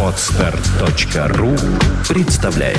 [0.00, 1.56] Отстар.ру
[2.08, 2.78] представляет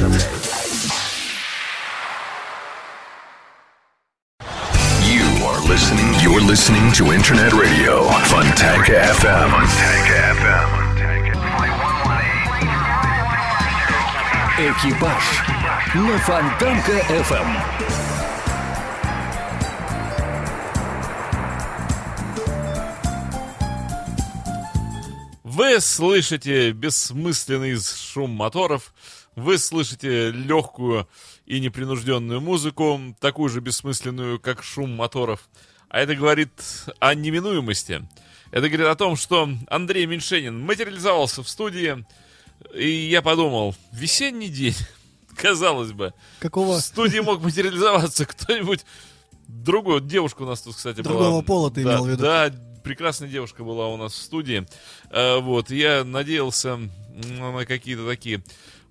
[5.01, 6.13] You are listening.
[6.23, 9.49] You're listening to Internet Radio Fontanka FM.
[9.51, 10.85] Fontanka FM.
[14.57, 15.23] Экипаж
[15.93, 18.14] на Фонтанка FM.
[25.55, 28.93] Вы слышите бессмысленный шум моторов,
[29.37, 31.07] вы слышите легкую
[31.45, 35.47] и непринужденную музыку, такую же бессмысленную, как шум моторов.
[35.87, 36.51] А это говорит
[36.99, 38.05] о неминуемости.
[38.51, 42.05] Это говорит о том, что Андрей Меньшенин материализовался в студии,
[42.73, 44.75] и я подумал, весенний день,
[45.37, 48.85] казалось бы, Какого в студии мог материализоваться кто-нибудь
[49.47, 50.01] другой.
[50.01, 51.13] Девушка у нас тут, кстати, была.
[51.13, 52.21] Другого пола ты Да, имел в виду?
[52.23, 52.49] Да,
[52.85, 54.65] прекрасная девушка была у нас в студии.
[55.09, 56.79] Э, Вот, я надеялся
[57.39, 58.41] на какие-то такие...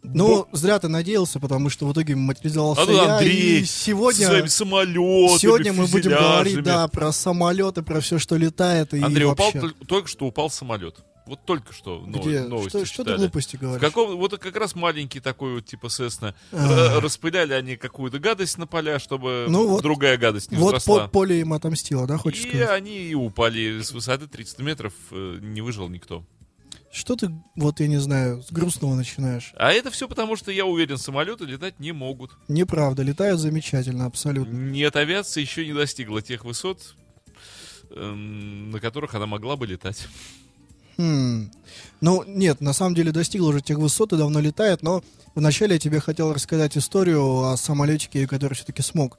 [0.06, 4.26] Ну, зря ты надеялся, потому что в итоге материализовался А тут я, Андрей и сегодня,
[4.26, 9.24] своими самолетами, сегодня мы будем говорить, да, про самолеты, про все, что летает и Андрей,
[9.24, 9.60] упал, вообще.
[9.60, 10.96] тол- только что упал самолет.
[11.26, 12.42] Вот только что Где?
[12.42, 13.16] новости Что, что ты читали.
[13.18, 13.80] глупости В говоришь?
[13.80, 16.34] каком, вот как раз маленький такой вот типа Сесна.
[16.52, 17.00] А.
[17.00, 21.04] Распыляли они какую-то гадость на поля, чтобы Ну вот- другая гадость не Вот взросла.
[21.04, 22.70] по- поле им отомстило, да, хочешь и сказать?
[22.70, 26.24] они и упали с высоты 30 метров, э, не выжил никто.
[26.92, 29.52] Что ты, вот я не знаю, с грустного начинаешь?
[29.56, 32.30] А это все потому, что я уверен, самолеты летать не могут.
[32.48, 34.52] Неправда, летают замечательно, абсолютно.
[34.52, 36.94] Нет, авиация еще не достигла тех высот,
[37.90, 40.06] эм, на которых она могла бы летать.
[40.96, 41.50] Хм.
[42.00, 45.02] Ну, нет, на самом деле достигла уже тех высот и давно летает, но
[45.34, 49.18] вначале я тебе хотел рассказать историю о самолетике, который все-таки смог.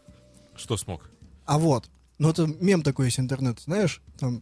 [0.55, 1.09] Что смог?
[1.45, 4.41] А вот, ну это мем такой есть интернет, знаешь, там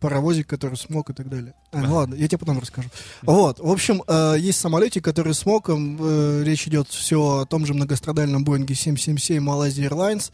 [0.00, 1.54] паровозик, который смог и так далее.
[1.72, 2.88] А, ну ладно, я тебе потом расскажу.
[3.22, 7.74] Вот, в общем, э, есть самолетик, который смог, э, речь идет все о том же
[7.74, 10.30] многострадальном Боинге 777 Malaysia Airlines.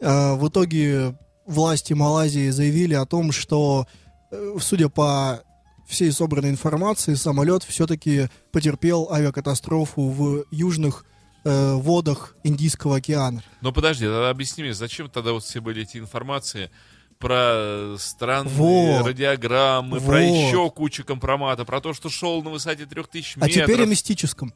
[0.00, 1.16] Э, в итоге
[1.46, 3.86] власти Малайзии заявили о том, что,
[4.30, 5.42] э, судя по
[5.86, 11.04] всей собранной информации, самолет все-таки потерпел авиакатастрофу в южных
[11.44, 13.42] э, водах Индийского океана.
[13.60, 16.70] Но подожди, тогда объясни мне, зачем тогда вот все были эти информации
[17.18, 18.54] про странные
[18.98, 19.06] Вот.
[19.06, 20.20] радиограммы, про Вот.
[20.20, 23.64] еще кучу компромата, про то, что шел на высоте 3000 А метров.
[23.64, 24.52] теперь о мистическом.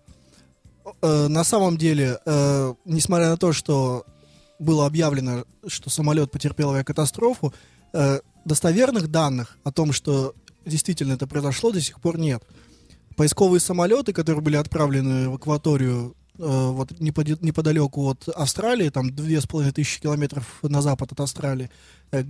[1.02, 4.04] Э, на самом деле, э, несмотря на то, что
[4.58, 7.54] было объявлено, что самолет потерпел авиакатастрофу,
[7.92, 10.34] э, достоверных данных о том, что
[10.68, 12.42] действительно это произошло, до сих пор нет.
[13.16, 19.46] Поисковые самолеты, которые были отправлены в акваторию э, вот неподалеку от Австралии, там две с
[19.46, 21.70] половиной тысячи километров на запад от Австралии,
[22.12, 22.24] э,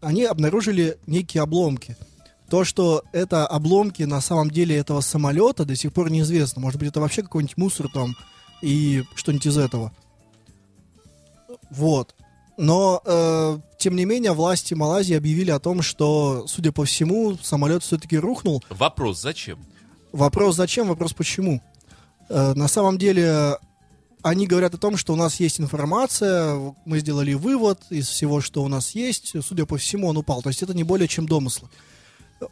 [0.00, 1.96] они обнаружили некие обломки.
[2.50, 6.60] То, что это обломки на самом деле этого самолета, до сих пор неизвестно.
[6.60, 8.14] Может быть, это вообще какой-нибудь мусор там
[8.60, 9.92] и что-нибудь из этого.
[11.70, 12.14] Вот.
[12.56, 17.82] Но, э, тем не менее, власти Малайзии объявили о том, что, судя по всему, самолет
[17.82, 18.62] все-таки рухнул.
[18.70, 19.58] Вопрос, зачем?
[20.12, 21.60] Вопрос зачем, вопрос почему.
[22.28, 23.58] Э, на самом деле,
[24.22, 28.62] они говорят о том, что у нас есть информация, мы сделали вывод из всего, что
[28.62, 29.34] у нас есть.
[29.44, 30.40] Судя по всему, он упал.
[30.40, 31.68] То есть это не более чем домыслы.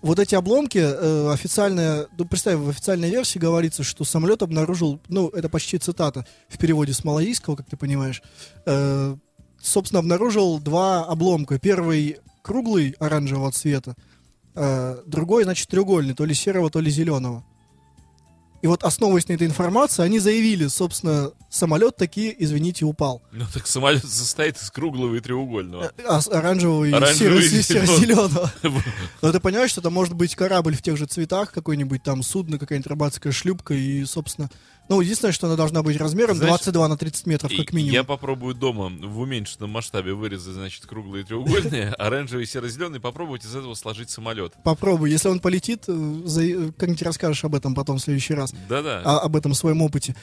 [0.01, 5.29] Вот эти обломки, э, официальная, ну, представь, в официальной версии говорится, что самолет обнаружил, ну,
[5.29, 8.23] это почти цитата в переводе с малайского, как ты понимаешь,
[8.67, 9.17] э,
[9.63, 11.59] собственно, обнаружил два обломка.
[11.59, 13.95] Первый круглый оранжевого цвета,
[14.55, 17.45] э, другой, значит, треугольный, то ли серого, то ли зеленого.
[18.63, 23.21] И вот основываясь на этой информации, они заявили, собственно, самолет таки, извините, упал.
[23.33, 25.91] Ну так самолет состоит из круглого и треугольного.
[26.07, 28.53] А с оранжевого и и серо-зеленого.
[29.23, 32.57] Но ты понимаешь, что это может быть корабль в тех же цветах, какой-нибудь там судно,
[32.57, 34.49] какая-нибудь рыбацкая шлюпка, и, собственно...
[34.93, 37.95] Ну, единственное, что она должна быть размером Знаешь, 22 на 30 метров, как минимум.
[37.95, 43.73] Я попробую дома в уменьшенном масштабе вырезать, значит, круглые треугольные, оранжевый серо-зеленый, попробовать из этого
[43.73, 44.53] сложить самолет.
[44.65, 45.11] Попробуй.
[45.11, 48.53] Если он полетит, э, э, как-нибудь расскажешь об этом потом в следующий раз.
[48.69, 49.01] Да-да.
[49.01, 50.15] о- об этом своем опыте.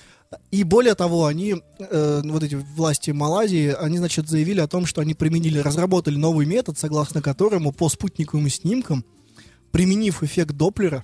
[0.52, 5.02] И более того, они, э, вот эти власти Малайзии, они, значит, заявили о том, что
[5.02, 9.04] они применили, разработали новый метод, согласно которому по спутниковым снимкам,
[9.72, 11.04] применив эффект Доплера,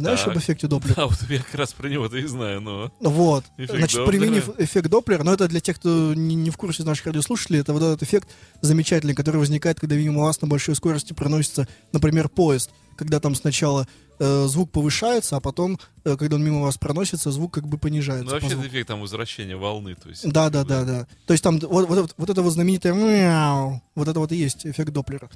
[0.00, 0.28] знаешь Так.
[0.28, 0.94] об эффекте Доплера?
[0.94, 2.92] Да, вот я как раз про него-то и знаю, но...
[3.00, 3.44] Вот.
[3.56, 4.20] Эффект Значит, Доплера.
[4.20, 7.72] применив эффект Доплера, но это для тех, кто не, не в курсе наших радиослушателей, это
[7.72, 8.28] вот этот эффект
[8.60, 12.70] замечательный, который возникает, когда мимо вас на большой скорости проносится, например, поезд.
[12.96, 17.54] Когда там сначала э, звук повышается, а потом, э, когда он мимо вас проносится, звук
[17.54, 18.26] как бы понижается.
[18.26, 18.66] Ну, вообще, звуку.
[18.66, 20.30] это эффект там возвращения волны, то есть...
[20.30, 21.06] Да, да, да, да.
[21.26, 24.66] То есть там вот, вот, вот это вот знаменитое мяу, вот это вот и есть
[24.66, 25.30] эффект Доплера.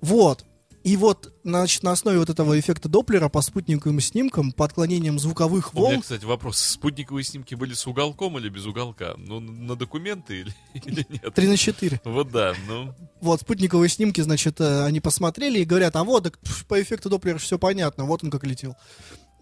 [0.00, 0.44] Вот.
[0.82, 5.74] И вот, значит, на основе вот этого эффекта Доплера по спутниковым снимкам, по отклонениям звуковых
[5.74, 6.58] У меня, волн, кстати, вопрос.
[6.58, 9.12] Спутниковые снимки были с уголком или без уголка?
[9.18, 11.34] Ну, на документы или, или нет?
[11.34, 12.00] 3 на 4.
[12.04, 12.94] Вот да, ну...
[13.20, 16.34] Вот, спутниковые снимки, значит, э, они посмотрели и говорят, а вот,
[16.66, 18.74] по эффекту Доплера все понятно, вот он как летел.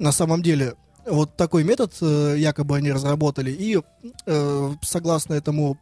[0.00, 0.74] На самом деле,
[1.06, 3.80] вот такой метод э, якобы они разработали, и
[4.26, 5.78] э, согласно этому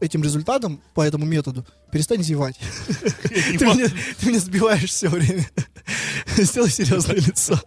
[0.00, 2.58] этим результатам, по этому методу, перестань зевать.
[3.28, 3.88] Ты меня,
[4.18, 5.48] ты меня сбиваешь все время.
[6.36, 7.60] Сделай серьезное лицо.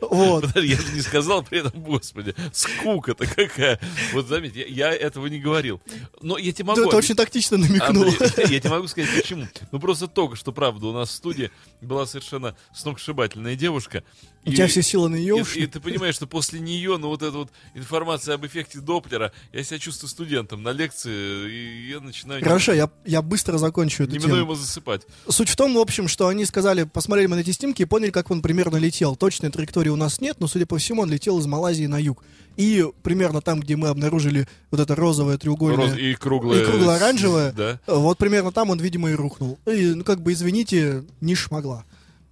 [0.00, 0.46] Вот.
[0.46, 3.78] Подожди, я же не сказал при этом, господи, скука-то какая.
[4.12, 5.80] Вот заметь, я, я этого не говорил.
[6.20, 6.82] Но я тебе могу...
[6.82, 8.04] Это очень тактично намекнул.
[8.04, 9.46] Андрей, я тебе могу сказать почему.
[9.70, 11.50] Ну просто только что, правда, у нас в студии
[11.80, 14.04] была совершенно сногсшибательная девушка.
[14.44, 15.60] У И- тебя все силы на ее и, уши.
[15.60, 19.62] и ты понимаешь, что после нее, ну вот эта вот информация об эффекте Доплера, я
[19.62, 24.26] себя чувствую студентом на лекции, и я начинаю Хорошо, я, я быстро закончу эту тему.
[24.26, 25.02] неминуемо засыпать.
[25.28, 28.10] Суть в том, в общем, что они сказали, посмотрели мы на эти снимки и поняли,
[28.10, 29.16] как он примерно летел.
[29.16, 32.22] Точной траектории у нас нет, но, судя по всему, он летел из Малайзии на юг.
[32.56, 35.94] И примерно там, где мы обнаружили вот это розовое треугольное...
[35.94, 36.62] Роз- и круглое.
[36.62, 37.52] и кругло-оранжевое.
[37.56, 37.80] Да.
[37.86, 39.58] Вот примерно там он, видимо, и рухнул.
[39.66, 41.84] И, ну, как бы, извините, не шмогла.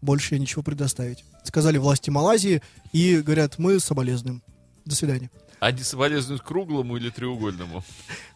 [0.02, 1.24] Больше я ничего предоставить.
[1.44, 2.62] Сказали власти Малайзии
[2.92, 4.42] и говорят, мы соболезнуем.
[4.84, 5.30] До свидания.
[5.60, 7.84] Они соболезнуют круглому или треугольному?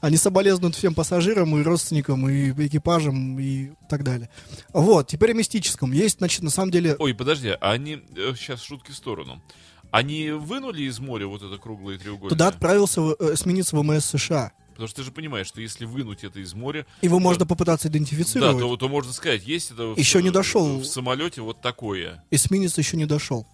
[0.02, 4.28] Они соболезнуют всем пассажирам и родственникам, и экипажам, и так далее.
[4.74, 5.92] Вот, теперь о мистическом.
[5.92, 6.96] Есть, значит, на самом деле...
[6.98, 8.02] Ой, подожди, а они...
[8.36, 9.42] Сейчас шутки в сторону.
[9.90, 12.28] Они вынули из моря вот это круглое треугольное?
[12.30, 14.52] Туда отправился э, эсминец ВМС США.
[14.72, 16.84] Потому что ты же понимаешь, что если вынуть это из моря...
[17.00, 18.58] Его то- можно попытаться Да, идентифицировать.
[18.58, 20.80] то, то можно сказать, есть это в- Еще не дошел.
[20.80, 22.22] в самолете вот такое.
[22.32, 23.46] Эсминец еще не дошел.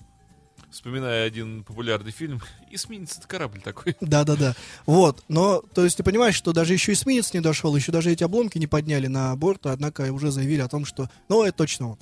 [0.71, 2.41] Вспоминая один популярный фильм,
[2.71, 3.97] эсминец это корабль такой.
[4.01, 4.55] Да-да-да.
[4.87, 5.23] Вот.
[5.29, 8.59] Но, то есть ты понимаешь, что даже еще эсминец не дошел, еще даже эти обломки
[8.59, 11.99] не подняли на борт, однако уже заявили о том, что, ну, это точно он.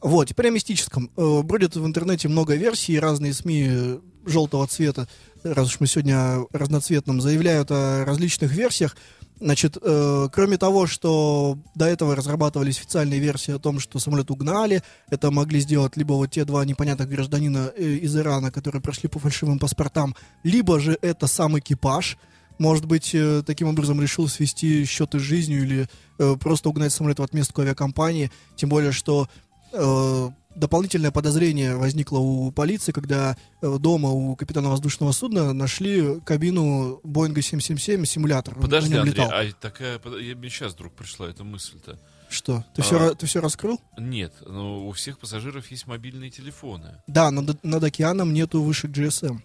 [0.00, 1.10] Вот, теперь о мистическом.
[1.16, 5.08] Э, Бродит в интернете много версий, разные СМИ э, желтого цвета,
[5.42, 8.96] раз уж мы сегодня разноцветном, заявляют о различных версиях.
[9.40, 14.82] Значит, э, кроме того, что до этого разрабатывались официальные версии о том, что самолет угнали,
[15.10, 19.18] это могли сделать либо вот те два непонятных гражданина э, из Ирана, которые прошли по
[19.20, 22.18] фальшивым паспортам, либо же это сам экипаж,
[22.58, 25.88] может быть, э, таким образом решил свести счеты с жизнью или
[26.18, 29.28] э, просто угнать самолет в отместку авиакомпании, тем более, что
[29.72, 37.00] э, дополнительное подозрение возникло у полиции, когда э, дома у капитана воздушного судна нашли кабину
[37.04, 38.54] Боинга 777 симулятор.
[38.54, 39.30] Подожди, Андрей, летал.
[39.32, 40.00] а такая...
[40.20, 41.98] Я, мне сейчас вдруг пришла эта мысль-то.
[42.28, 42.64] Что?
[42.74, 43.80] Ты а- все, ты все раскрыл?
[43.96, 47.02] Нет, ну, у всех пассажиров есть мобильные телефоны.
[47.06, 49.40] Да, над, над океаном нету вышек GSM.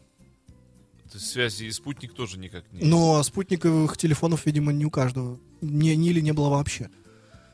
[1.14, 2.84] То есть связи и спутник тоже никак не...
[2.84, 5.40] Но спутниковых телефонов, видимо, не у каждого.
[5.62, 6.90] Не, не или не было вообще.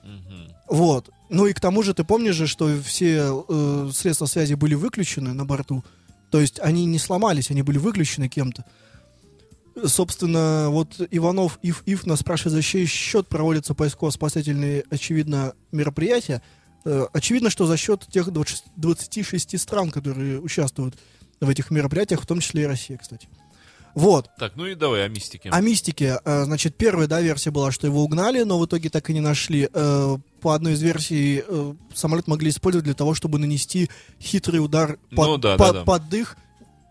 [0.04, 0.54] Мгм.
[0.70, 1.10] Вот.
[1.30, 5.34] Ну и к тому же, ты помнишь же, что все э, средства связи были выключены
[5.34, 5.84] на борту.
[6.32, 8.66] То есть они не сломались, они были выключены кем-то.
[9.86, 16.42] Собственно, вот Иванов Ив Ив нас спрашивает, за чей счет проводятся поисково-спасательные, очевидно, мероприятия.
[16.86, 20.96] Э, очевидно, что за счет тех 20 26 стран, которые участвуют
[21.40, 23.28] в этих мероприятиях, в том числе и Россия, кстати.
[23.96, 24.30] Вот.
[24.38, 25.50] Так, ну и давай о мистике.
[25.50, 26.20] О мистике.
[26.24, 29.20] э, Значит, первая, да, версия была, что его угнали, но в итоге так и не
[29.22, 29.70] нашли.
[29.74, 33.90] Э, По одной из версий э, самолет могли использовать для того, чтобы нанести
[34.22, 35.84] хитрый удар под, Ну да, да, под- да.
[35.84, 36.38] под дых.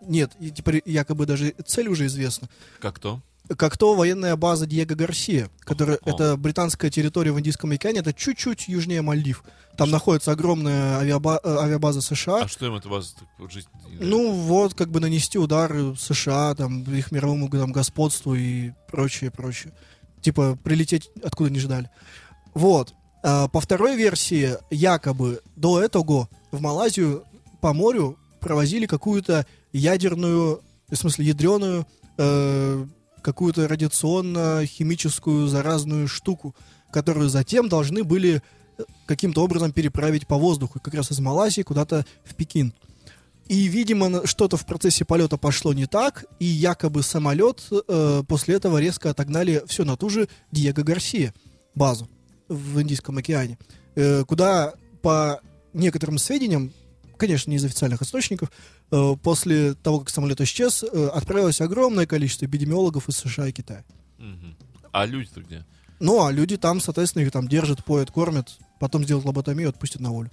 [0.02, 2.48] Нет, теперь якобы даже цель уже известна.
[2.80, 3.20] Как то?
[3.56, 8.68] Как то военная база Диего Гарсия, которая это британская территория в Индийском океане, это чуть-чуть
[8.68, 9.42] южнее Мальдив.
[9.76, 12.42] Там находится огромная авиаба- э, авиабаза США.
[12.42, 13.68] А что им эта база вот жизнь?
[14.00, 19.72] Ну вот, как бы нанести удар США, там, их мировому там, господству и прочее, прочее.
[20.20, 21.88] Типа, прилететь откуда не ждали.
[22.54, 22.92] Вот.
[23.22, 27.24] А, по второй версии, якобы до этого в Малайзию
[27.60, 31.86] по морю провозили какую-то ядерную, в смысле ядреную,
[32.18, 32.86] э,
[33.22, 36.54] какую-то радиационно-химическую заразную штуку,
[36.90, 38.42] которую затем должны были
[38.78, 42.72] э, каким-то образом переправить по воздуху, как раз из Малайзии куда-то в Пекин.
[43.48, 48.78] И, видимо, что-то в процессе полета пошло не так, и якобы самолет э, после этого
[48.78, 51.34] резко отогнали все на ту же Диего Гарсия
[51.74, 52.08] базу
[52.48, 53.58] в Индийском океане,
[53.94, 55.40] э, куда по
[55.72, 56.72] некоторым сведениям,
[57.18, 58.50] конечно, не из официальных источников,
[58.90, 63.84] э, после того, как самолет исчез, э, отправилось огромное количество эпидемиологов из США и Китая.
[64.92, 65.64] А люди-то где?
[66.00, 70.10] Ну, а люди там, соответственно, их там держат, поят, кормят, потом сделают лоботомию, отпустят на
[70.10, 70.30] волю.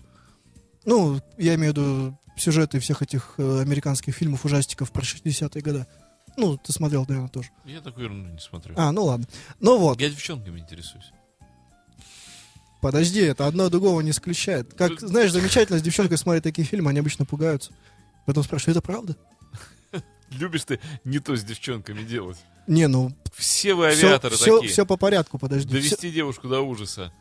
[0.85, 5.87] Ну, я имею в виду сюжеты всех этих э, американских фильмов, ужастиков про 60-е годы.
[6.37, 7.49] Ну, ты смотрел, наверное, тоже.
[7.65, 8.75] Я такую ерунду не смотрю.
[8.77, 9.25] А, ну ладно.
[9.59, 11.11] Ну вот, Я девчонками интересуюсь.
[12.85, 14.75] Подожди, это одно другого не исключает.
[14.75, 17.71] Как, знаешь, замечательно с девчонкой смотреть такие фильмы, они обычно пугаются.
[18.27, 19.15] Потом спрашиваю, это правда?
[20.29, 22.37] Любишь ты не то с девчонками делать.
[22.67, 24.71] Не, ну, Все вы все, авиаторы все, такие.
[24.71, 25.67] все по порядку, подожди.
[25.73, 27.11] Довести Всё- девушку до ужаса.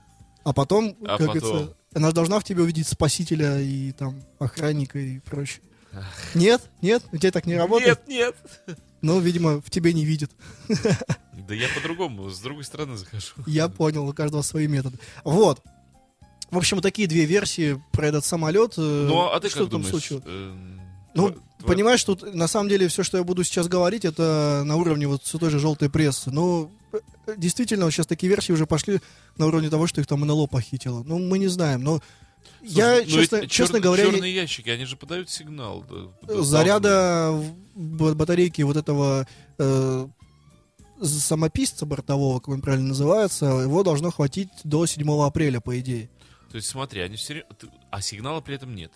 [0.44, 1.40] А потом, А как потом?
[1.40, 5.62] говорится, она же должна в тебе увидеть спасителя и там охранника и прочее.
[6.35, 6.61] Нет?
[6.83, 7.02] Нет?
[7.11, 8.06] У тебя так не работает?
[8.06, 8.76] Нет, нет.
[9.00, 10.30] Ну, видимо, в тебе не видит.
[11.46, 13.34] Да я по-другому, с другой стороны захожу.
[13.46, 14.98] Я понял, у каждого свои методы.
[15.24, 15.60] Вот.
[16.50, 18.74] В общем, такие две версии про этот самолет.
[18.76, 19.90] э, Ну, а ты что как там думаешь?
[19.90, 20.24] случилось?
[20.26, 20.80] эм,
[21.14, 24.62] Ну, тво- тво- понимаешь, тут на самом деле все, что я буду сейчас говорить, это
[24.64, 26.30] на уровне вот все той же желтой прессы.
[26.30, 26.98] Ну, э,
[27.36, 29.00] действительно, вот сейчас такие версии уже пошли
[29.36, 31.02] на уровне того, что их там НЛО похитило.
[31.04, 32.00] Ну, мы не знаем, но
[32.62, 35.84] я, Слушай, ну ведь честно, честно чёр- говоря, я- черные ящики, они же подают сигнал.
[35.90, 37.42] да, да, заряда
[37.74, 39.26] батарейки вот этого
[39.58, 40.06] э,
[41.04, 46.11] самописца бортового, как он правильно называется, его должно хватить до 7 апреля, по идее.
[46.50, 47.44] То есть смотри, они все
[47.90, 48.92] А сигнала при этом нет.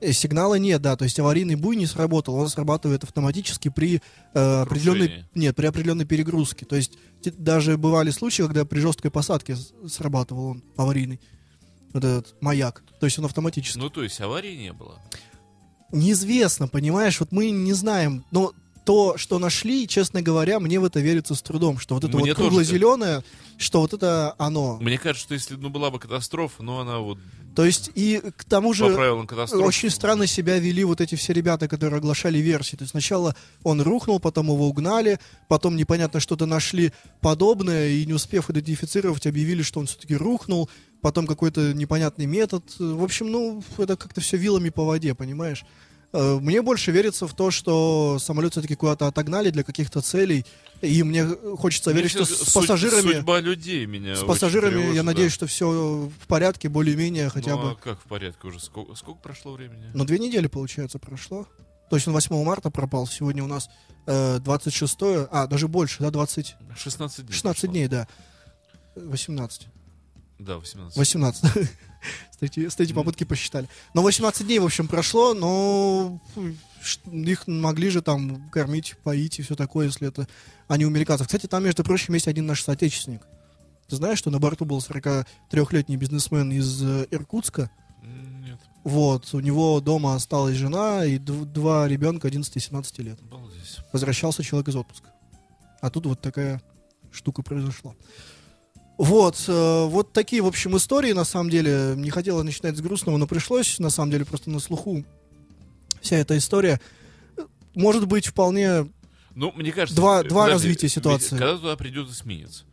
[0.00, 4.00] Э, Сигнала нет, да, то есть аварийный буй не сработал, он срабатывает автоматически при
[4.34, 6.64] э, определенной, нет, при определенной перегрузке.
[6.64, 6.92] То есть
[7.24, 11.20] даже бывали случаи, когда при жесткой посадке срабатывал он аварийный,
[11.92, 12.82] вот этот маяк.
[13.00, 13.78] То есть он автоматически.
[13.78, 15.00] Ну, то есть аварии не было.
[15.90, 18.52] Неизвестно, понимаешь, вот мы не знаем, но
[18.88, 22.32] то, что нашли, честно говоря, мне в это верится с трудом, что вот это Мне
[22.32, 23.22] вот кругло-зеленое,
[23.58, 24.78] что вот это оно.
[24.80, 27.18] Мне кажется, что если ну, была бы катастрофа, но она вот
[27.54, 31.98] То есть и к тому же очень странно себя вели вот эти все ребята, которые
[31.98, 32.76] оглашали версии.
[32.76, 38.14] То есть сначала он рухнул, потом его угнали, потом непонятно что-то нашли подобное, и не
[38.14, 40.70] успев идентифицировать, объявили, что он все-таки рухнул,
[41.02, 42.64] потом какой-то непонятный метод.
[42.78, 45.66] В общем, ну, это как-то все вилами по воде, понимаешь?
[46.12, 50.46] Э, Мне больше верится в то, что самолет все-таки куда-то отогнали для каких-то целей,
[50.80, 53.14] и мне хочется Мне верить, что всё- с пассажирами...
[53.14, 55.06] Судьба людей меня С пассажирами, тревожит, я да.
[55.06, 57.70] надеюсь, что все в порядке, более-менее хотя ну, бы.
[57.72, 58.58] а как в порядке уже?
[58.60, 59.90] Сколько, сколько прошло времени?
[59.92, 61.46] Ну, две недели, получается, прошло.
[61.90, 63.06] То есть он 8 марта пропал.
[63.06, 63.68] Сегодня у нас
[64.06, 64.96] э, 26
[65.30, 67.32] а, даже больше, да, 20, 16 дней.
[67.34, 67.72] 16 прошло.
[67.72, 68.08] дней, да.
[68.96, 69.68] 18.
[70.38, 70.96] Да, 18.
[70.96, 71.44] 18.
[72.30, 73.68] С третьей, попытки посчитали.
[73.94, 76.20] Но 18 дней, в общем, прошло, но
[77.04, 80.28] их могли же там кормить, поить и все такое, если это
[80.68, 81.26] они у американцев.
[81.26, 83.22] Кстати, там, между прочим, есть один наш соотечественник.
[83.88, 87.70] Ты знаешь, что на борту был 43-летний бизнесмен из э, Иркутска?
[88.02, 93.18] Нет, Вот, у него дома осталась жена и дв- два ребенка 11 и 17 лет.
[93.22, 93.78] обалдеть.
[93.92, 95.08] Возвращался человек из отпуска.
[95.80, 96.60] А тут вот такая
[97.10, 97.94] штука произошла.
[98.98, 101.94] Вот, э, вот такие, в общем, истории, на самом деле.
[101.96, 105.04] Не хотела начинать с грустного, но пришлось, на самом деле, просто на слуху
[106.00, 106.80] вся эта история.
[107.76, 108.88] Может быть, вполне...
[109.36, 109.94] Ну, мне кажется...
[109.94, 111.38] Два- два подожди, развития ситуации.
[111.38, 112.64] Когда туда придет эсминец,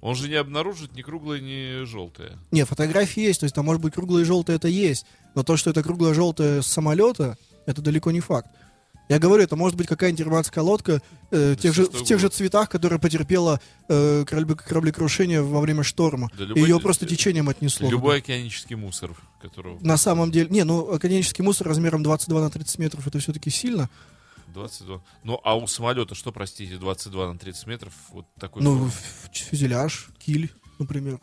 [0.00, 2.38] он же не обнаружит ни круглое, ни желтое.
[2.52, 5.06] Не, фотографии есть, то есть там может быть круглое и желтое, это есть.
[5.34, 8.48] Но то, что это круглое желтое с самолета, это далеко не факт.
[9.08, 12.28] Я говорю, это может быть какая-нибудь рыбацкая лодка э, Да тех же, в тех же
[12.28, 16.30] цветах, которая потерпела э, корабли- кораблекрушение во время шторма.
[16.38, 17.90] Да любой- ее просто э, течением отнесло.
[17.90, 19.10] Любой океанический мусор,
[19.42, 23.50] которого На самом деле, не, ну, океанический мусор размером 22 на 30 метров, это все-таки
[23.50, 23.90] сильно.
[24.54, 25.02] 22.
[25.24, 27.92] Ну, а у самолета что, простите, 22 на 30 метров?
[28.10, 28.88] Вот такой Ну,
[29.32, 31.20] фюзеляж, киль, например.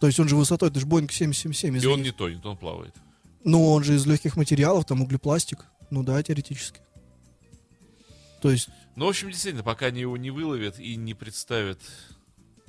[0.00, 2.94] То есть он же высотой, это же Боинг 777, И он не тонет, он плавает.
[3.42, 5.64] Ну, он же из легких материалов, там углепластик.
[5.90, 6.80] Ну да, теоретически.
[8.44, 11.80] То есть Ну, в общем, действительно, пока они его не выловят и не представят...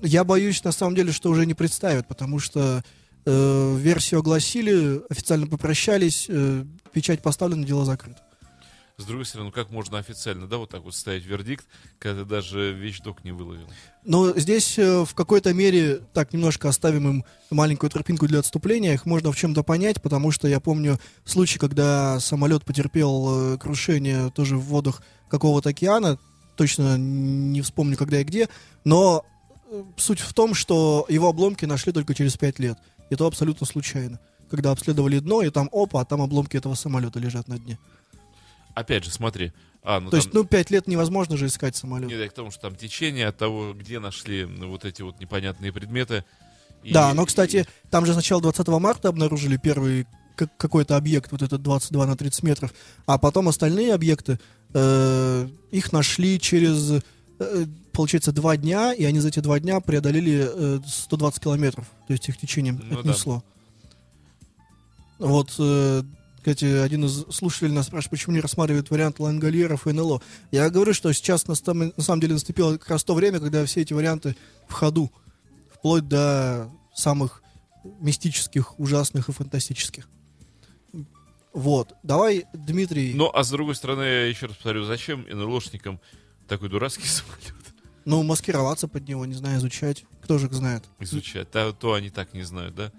[0.01, 2.81] Я боюсь, на самом деле, что уже не представят, потому что
[3.25, 6.63] э, версию огласили, официально попрощались, э,
[6.93, 8.21] печать поставлена, дело закрыто.
[8.97, 11.65] С другой стороны, как можно официально, да, вот так вот ставить вердикт,
[11.99, 13.67] когда ты даже вещдок не выловил?
[14.05, 19.05] Но здесь э, в какой-то мере, так, немножко оставим им маленькую тропинку для отступления, их
[19.05, 24.55] можно в чем-то понять, потому что я помню случай, когда самолет потерпел э, крушение тоже
[24.55, 26.17] в водах какого-то океана,
[26.55, 28.47] точно не вспомню, когда и где,
[28.85, 29.25] но
[29.69, 32.77] э, суть в том, что его обломки нашли только через пять лет.
[33.09, 34.19] И то абсолютно случайно.
[34.49, 37.77] Когда обследовали дно, и там опа, а там обломки этого самолета лежат на дне.
[38.75, 39.51] Опять же, смотри.
[39.81, 40.19] А, ну То там...
[40.19, 42.09] есть, ну, пять лет невозможно же искать самолет.
[42.09, 45.19] Нет, я к тому, что там течение от того, где нашли ну, вот эти вот
[45.19, 46.23] непонятные предметы.
[46.83, 50.05] И- Да, но, кстати, там же сначала 20 марта обнаружили первый
[50.35, 52.73] как- какой-то объект, вот этот 22 на 30 метров,
[53.05, 54.39] а потом остальные объекты,
[54.73, 57.01] э, их нашли через,
[57.39, 62.13] э, получается, два дня, и они за эти два дня преодолели э, 120 километров, то
[62.13, 62.99] есть их течением Ну да.
[63.01, 63.43] отнесло.
[65.19, 66.03] Вот, э,
[66.45, 70.21] кстати, один из слушателей нас спрашивает, почему не рассматривают вариант лангольеров и НЛО.
[70.51, 73.81] Я говорю, что сейчас на, на самом деле наступило как раз то время, когда все
[73.81, 74.37] эти варианты
[74.67, 75.11] в ходу,
[75.73, 77.41] вплоть до самых
[77.99, 80.07] мистических, ужасных и фантастических.
[81.51, 81.95] Вот.
[82.03, 83.15] Давай, Дмитрий.
[83.15, 85.99] Ну, а с другой стороны, я еще раз повторю, зачем НЛОшникам
[86.47, 87.55] такой дурацкий самолет
[88.05, 90.05] Ну, маскироваться под него, не знаю, изучать.
[90.21, 90.83] Кто же их знает?
[90.99, 91.47] изучать?
[91.51, 92.91] Да, то они так не знают, да?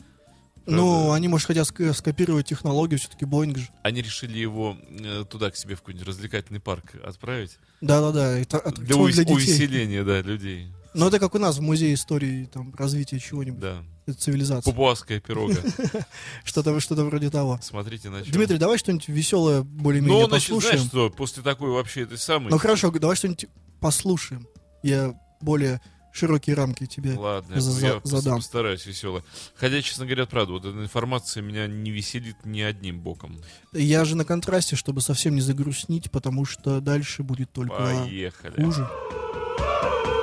[0.67, 3.69] Ну, они, может, хотят ск- скопировать технологию, все-таки Боинг же.
[3.83, 7.59] Они решили его э, туда, к себе, в какой-нибудь развлекательный парк отправить.
[7.81, 9.35] Да-да-да, это Для, увес- для детей.
[9.35, 10.69] увеселения, да, людей.
[10.95, 13.83] Ну, это как у нас в музее истории там, развития чего-нибудь, Да.
[14.19, 14.71] цивилизации.
[14.71, 15.55] Папуасская пирога.
[16.45, 17.59] Что-то что вроде того.
[17.63, 18.23] Смотрите на.
[18.23, 20.89] Дмитрий, давай что-нибудь веселое более-менее Ну, значит, знаешь послушаем.
[20.89, 22.51] что, после такой вообще этой самой...
[22.51, 23.47] Ну хорошо, давай что-нибудь
[23.81, 24.47] послушаем.
[24.83, 25.81] Я более
[26.17, 27.15] широкие рамки тебе.
[27.15, 28.37] Ладно, за- я задам.
[28.39, 29.23] постараюсь весело.
[29.57, 33.39] Хотя, честно говоря, правда, вот эта информация меня не веселит ни одним боком.
[33.73, 38.63] Я же на контрасте, чтобы совсем не загрустнить, потому что дальше будет только Поехали.
[38.65, 38.89] хуже.
[39.59, 40.16] Well,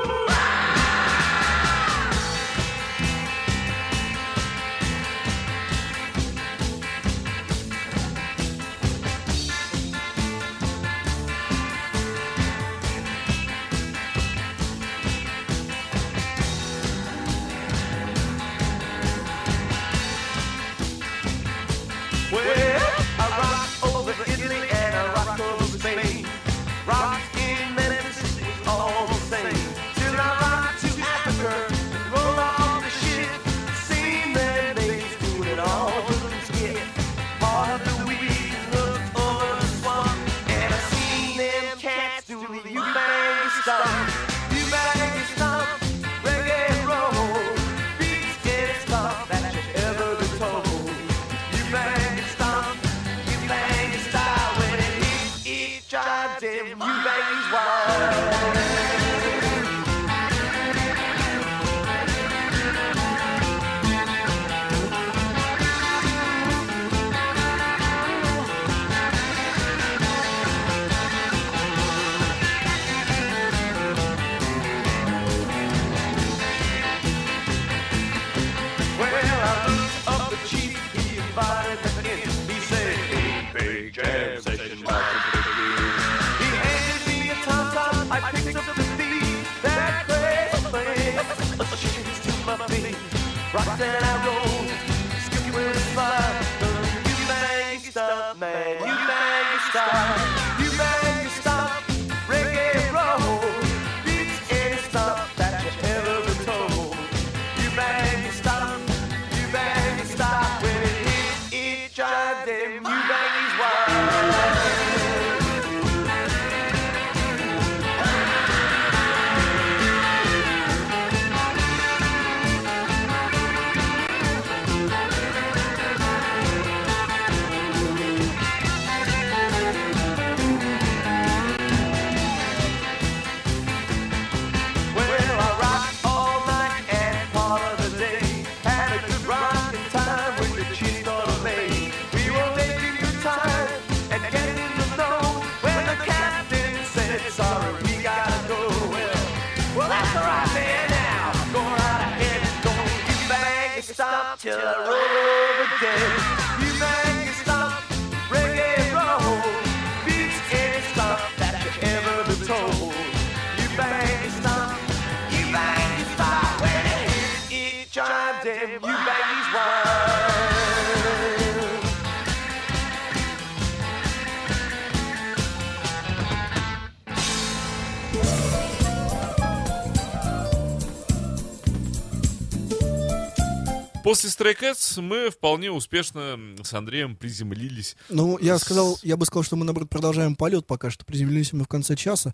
[184.23, 187.97] После Stray Cats мы вполне успешно с Андреем приземлились.
[188.07, 191.03] Ну, я сказал, я бы сказал, что мы, наоборот, продолжаем полет пока что.
[191.03, 192.33] Приземлились мы в конце часа.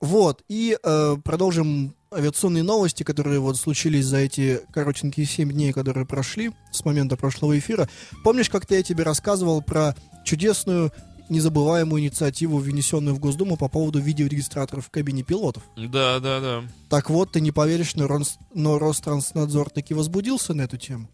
[0.00, 6.06] Вот, и э, продолжим авиационные новости, которые вот случились за эти коротенькие 7 дней, которые
[6.06, 7.88] прошли с момента прошлого эфира.
[8.22, 10.92] Помнишь, как-то я тебе рассказывал про чудесную,
[11.28, 15.62] незабываемую инициативу, внесенную в Госдуму по поводу видеорегистраторов в кабине пилотов?
[15.76, 16.62] Да, да, да.
[16.88, 21.08] Так вот, ты не поверишь, но, Ронс- но Ространснадзор таки возбудился на эту тему.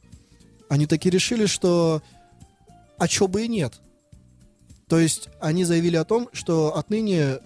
[0.69, 2.03] Они таки решили, что...
[2.99, 3.81] А чё бы и нет.
[4.89, 7.39] То есть они заявили о том, что отныне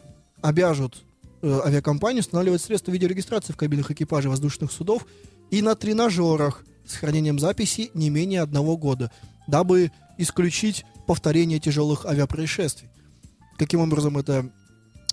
[0.43, 1.03] обяжут
[1.43, 5.07] э, авиакомпании устанавливать средства видеорегистрации в кабинах экипажей воздушных судов
[5.51, 9.11] и на тренажерах с хранением записи не менее одного года,
[9.47, 12.89] дабы исключить повторение тяжелых авиапроисшествий.
[13.59, 14.51] Каким образом это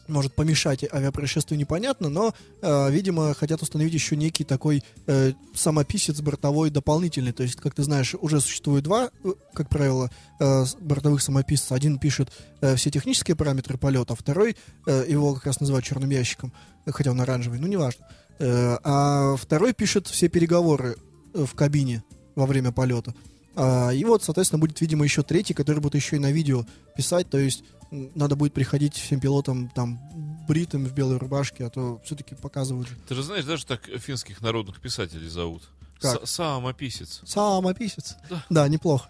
[0.07, 6.69] может помешать авиапроисшествию, непонятно, но, э, видимо, хотят установить еще некий такой э, самописец бортовой
[6.69, 7.31] дополнительный.
[7.31, 11.75] То есть, как ты знаешь, уже существует два, э, как правило, э, бортовых самописца.
[11.75, 16.09] Один пишет э, все технические параметры полета, а второй, э, его как раз называют черным
[16.09, 16.51] ящиком,
[16.85, 18.05] хотя он оранжевый, ну, неважно.
[18.39, 20.97] Э, а второй пишет все переговоры
[21.33, 22.03] э, в кабине
[22.35, 23.13] во время полета.
[23.55, 27.29] А, и вот, соответственно, будет, видимо, еще третий, который будет еще и на видео писать,
[27.29, 29.99] то есть надо будет приходить всем пилотам там
[30.47, 32.89] бритым в белой рубашке, а то все-таки показывают.
[33.07, 35.63] Ты же знаешь, даже так финских народных писателей зовут.
[35.99, 36.27] Как?
[36.27, 37.21] Самописец.
[37.25, 38.17] Самописец.
[38.29, 38.43] Да.
[38.49, 39.09] Да, неплохо.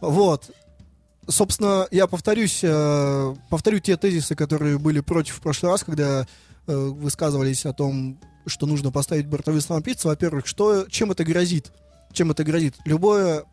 [0.00, 0.50] Вот.
[1.26, 6.26] Собственно, я повторюсь, э, повторю те тезисы, которые были против в прошлый раз, когда
[6.66, 10.08] э, высказывались о том, что нужно поставить бортовые самописцы.
[10.08, 11.72] Во-первых, что, чем это грозит?
[12.12, 12.74] Чем это грозит?
[12.84, 13.44] Любое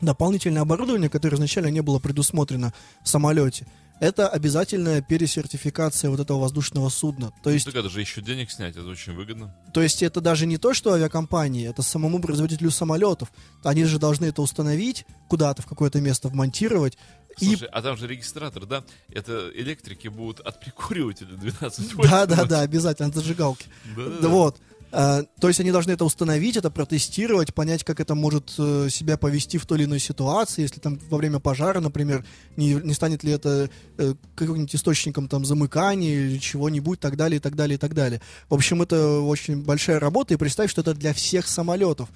[0.00, 3.66] дополнительное оборудование, которое изначально не было предусмотрено в самолете,
[3.98, 7.32] это обязательная пересертификация вот этого воздушного судна.
[7.42, 9.54] То есть Так это же еще денег снять, это очень выгодно.
[9.72, 13.32] то есть это даже не то, что авиакомпании, это самому производителю самолетов.
[13.64, 16.98] Они же должны это установить, куда-то в какое-то место вмонтировать.
[17.38, 18.82] И Слушай, а там же регистратор, да?
[19.08, 22.10] Это электрики будут от прикуривателя 12 вольт.
[22.10, 23.66] да, да, да, обязательно от зажигалки.
[23.94, 24.56] Да Вот.
[24.58, 29.18] А, То есть они должны это установить, это протестировать, понять, как это может э, себя
[29.18, 32.24] повести в той или иной ситуации, если там во время пожара, например,
[32.56, 33.68] не, не станет ли это
[33.98, 38.20] э, каким-нибудь источником там замыкания или чего-нибудь, так далее, и так далее, и так далее.
[38.48, 42.08] В общем, это очень большая работа, и представь, что это для всех самолетов.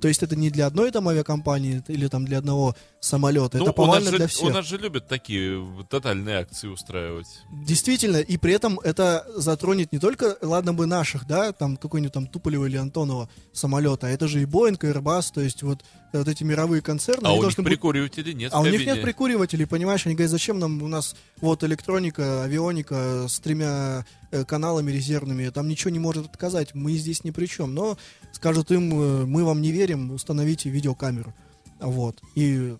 [0.00, 3.70] То есть это не для одной там авиакомпании или там для одного самолета, Ну, это
[3.72, 4.52] у повально же, для у всех.
[4.54, 7.26] нас же любят такие э, тотальные акции устраивать.
[7.50, 12.26] Действительно, и при этом это затронет не только, ладно бы наших, да, там какой-нибудь там
[12.26, 15.80] Туполева или Антонова самолета, а это же и Боинг, и Airbus, то есть вот,
[16.12, 19.66] вот эти мировые концерны, а у них быть- прикуривателей нет а у них нет прикуривателей,
[19.66, 25.48] понимаешь, они говорят, зачем нам, у нас вот электроника, авионика с тремя э, каналами резервными,
[25.48, 27.96] там ничего не может отказать, мы здесь ни при чем, но
[28.32, 31.34] скажут им, э, мы вам не верим, установите видеокамеру,
[31.80, 32.76] вот, и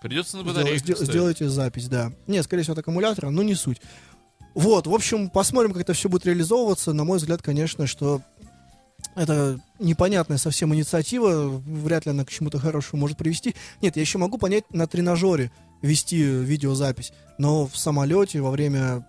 [0.00, 1.10] Придется на Сдел- батарейках сде- ставить.
[1.10, 2.12] сделайте запись, да.
[2.26, 3.80] Нет, скорее всего, от аккумулятора, но не суть.
[4.54, 6.92] Вот, в общем, посмотрим, как это все будет реализовываться.
[6.92, 8.20] На мой взгляд, конечно, что
[9.14, 13.54] это непонятная совсем инициатива, вряд ли она к чему-то хорошему может привести.
[13.82, 15.50] Нет, я еще могу понять на тренажере
[15.82, 19.06] вести видеозапись, но в самолете во время...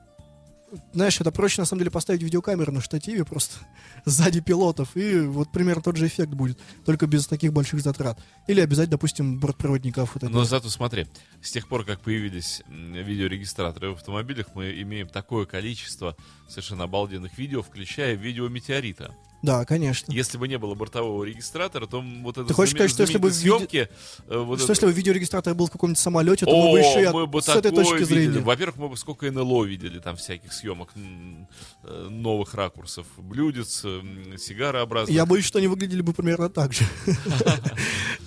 [0.94, 3.56] Знаешь, это проще на самом деле поставить видеокамеру на штативе просто
[4.06, 8.20] сзади пилотов, и вот примерно тот же эффект будет, только без таких больших затрат.
[8.48, 10.18] Или обязать, допустим, бортпроводников.
[10.18, 11.08] это Но зато смотри,
[11.42, 17.62] с тех пор, как появились видеорегистраторы в автомобилях, мы имеем такое количество совершенно обалденных видео,
[17.62, 19.14] включая видео метеорита.
[19.44, 20.12] Да, конечно.
[20.12, 23.32] Если бы не было бортового регистратора, то вот это Ты хочешь сказать, что если бы
[23.32, 23.88] съемки...
[24.28, 26.80] э, вот Что это- если бы видеорегистратор был в каком-нибудь самолете, то О, мы бы
[26.80, 28.04] еще и мы бы с этой точки видели.
[28.26, 28.40] зрения.
[28.40, 30.90] Во-первых, мы бы сколько НЛО видели там всяких съемок
[31.84, 33.86] э, новых ракурсов, блюдец,
[34.40, 35.16] сигарообразных.
[35.16, 36.84] Я боюсь, что они выглядели бы примерно так же.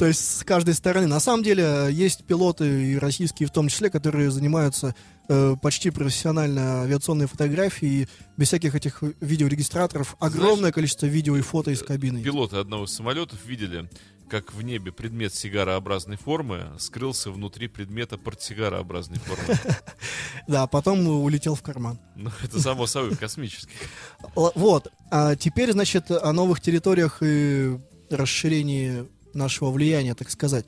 [0.00, 1.06] То есть с каждой стороны.
[1.06, 4.94] На самом деле есть пилоты и российские в том числе, которые занимаются
[5.28, 8.08] э, почти профессионально авиационной фотографией,
[8.38, 10.16] без всяких этих видеорегистраторов.
[10.18, 12.22] Огромное количество видео и фото из кабины.
[12.22, 13.90] Пилоты одного из самолетов видели,
[14.30, 19.60] как в небе предмет сигарообразной формы скрылся внутри предмета портсигарообразной формы.
[20.48, 22.00] Да, потом улетел в карман.
[22.16, 23.76] Ну, это само собой космический.
[24.34, 24.90] Вот.
[25.10, 30.66] А теперь, значит, о новых территориях и расширении нашего влияния, так сказать.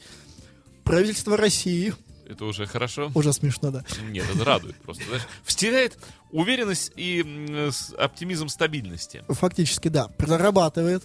[0.84, 1.94] Правительство России,
[2.28, 3.10] Это уже хорошо?
[3.14, 5.04] уже смешно, да, Нет, это радует просто.
[5.04, 5.98] Знаешь, вселяет
[6.30, 7.24] уверенность и
[7.98, 9.22] оптимизм стабильности.
[9.28, 11.04] фактически, да, прорабатывает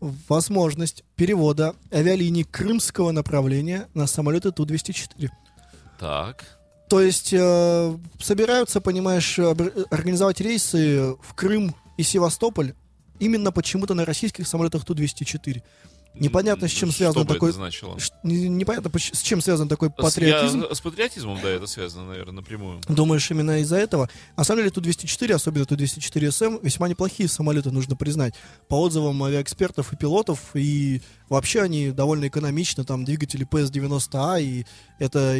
[0.00, 5.30] возможность перевода авиалиний крымского направления на самолеты Ту-204.
[5.98, 6.44] Так.
[6.90, 12.74] То есть э, собираются, понимаешь, организовать рейсы в Крым и Севастополь
[13.18, 15.62] именно почему-то на российских самолетах Ту-204.
[16.18, 17.50] Непонятно, с чем Что связан бы такой...
[17.50, 17.98] это значило?
[18.22, 20.64] Непонятно, с чем связан такой патриотизм.
[20.68, 22.80] я- с патриотизмом, да, это связано, наверное, напрямую.
[22.88, 24.08] Думаешь, именно из-за этого?
[24.36, 28.34] На самом деле, Ту-204, особенно Ту-204СМ, весьма неплохие самолеты, нужно признать.
[28.68, 34.66] По отзывам авиаэкспертов и пилотов, и вообще они довольно экономичны, там двигатели PS-90А, и
[34.98, 35.36] это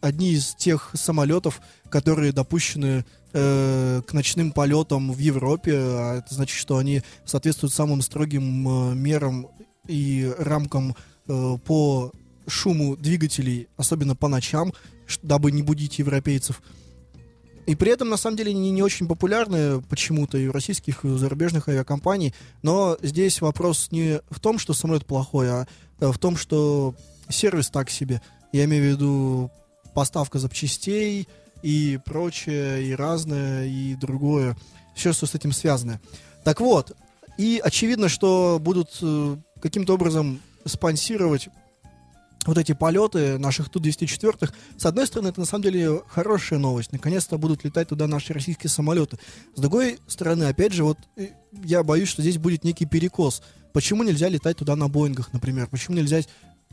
[0.00, 6.58] одни из тех самолетов, которые допущены э, к ночным полетам в Европе, а это значит,
[6.58, 9.48] что они соответствуют самым строгим э, мерам
[9.86, 10.94] и рамкам
[11.26, 12.12] э, по
[12.46, 14.72] шуму двигателей, особенно по ночам,
[15.22, 16.62] дабы не будить европейцев.
[17.66, 21.08] И при этом, на самом деле, не, не очень популярны почему-то и у российских, и
[21.08, 22.34] у зарубежных авиакомпаний.
[22.62, 25.66] Но здесь вопрос не в том, что самолет плохой, а
[26.00, 26.94] э, в том, что
[27.28, 28.22] сервис так себе.
[28.52, 29.50] Я имею в виду
[29.94, 31.28] поставка запчастей,
[31.62, 34.56] и прочее, и разное, и другое.
[34.94, 36.00] Все, что с этим связано.
[36.44, 36.96] Так вот,
[37.36, 41.48] и очевидно, что будут э, каким-то образом спонсировать
[42.46, 44.50] вот эти полеты наших Ту-204.
[44.76, 46.92] С одной стороны, это на самом деле хорошая новость.
[46.92, 49.18] Наконец-то будут летать туда наши российские самолеты.
[49.54, 51.28] С другой стороны, опять же, вот э,
[51.64, 53.42] я боюсь, что здесь будет некий перекос.
[53.72, 55.68] Почему нельзя летать туда на Боингах, например?
[55.68, 56.22] Почему нельзя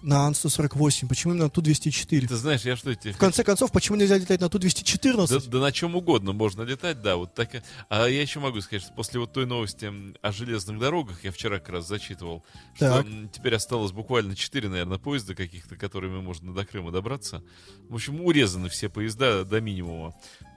[0.06, 1.08] на Ан-148?
[1.08, 2.28] Почему именно на Ту-204?
[2.28, 5.50] Ты знаешь, я что тебе В конце концов, почему нельзя летать на Да, Ту-214?
[5.50, 7.50] да на чем угодно можно летать, да, вот так.
[7.89, 9.91] А я еще могу сказать, что после вот той новости
[10.22, 12.44] о железных дорогах, я вчера как раз зачитывал,
[12.76, 13.06] что Так.
[13.06, 17.44] м, теперь осталось буквально 4, наверное, поезда каких-то, которыми можно до Крыма добраться.
[17.89, 20.13] В общем, урезаны все поезда до минимума.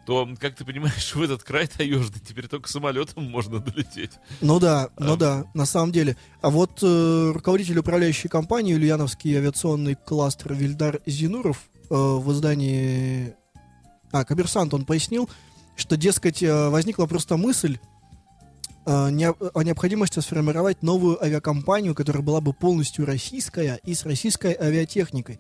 [0.09, 4.13] То, как ты понимаешь, в этот край таежный теперь только самолетом можно долететь.
[4.41, 5.17] Ну да, ну А.
[5.17, 6.17] да, на самом деле.
[6.41, 13.35] А вот э, руководитель управляющей компании Ульяновский авиационный кластер Вильдар Зинуров э, в издании...
[14.11, 15.29] А, Коммерсант, он пояснил,
[15.77, 17.79] что, дескать, э, возникла просто мысль
[18.87, 25.39] э, о необходимости сформировать новую авиакомпанию, которая была бы полностью российская и с российской авиатехникой.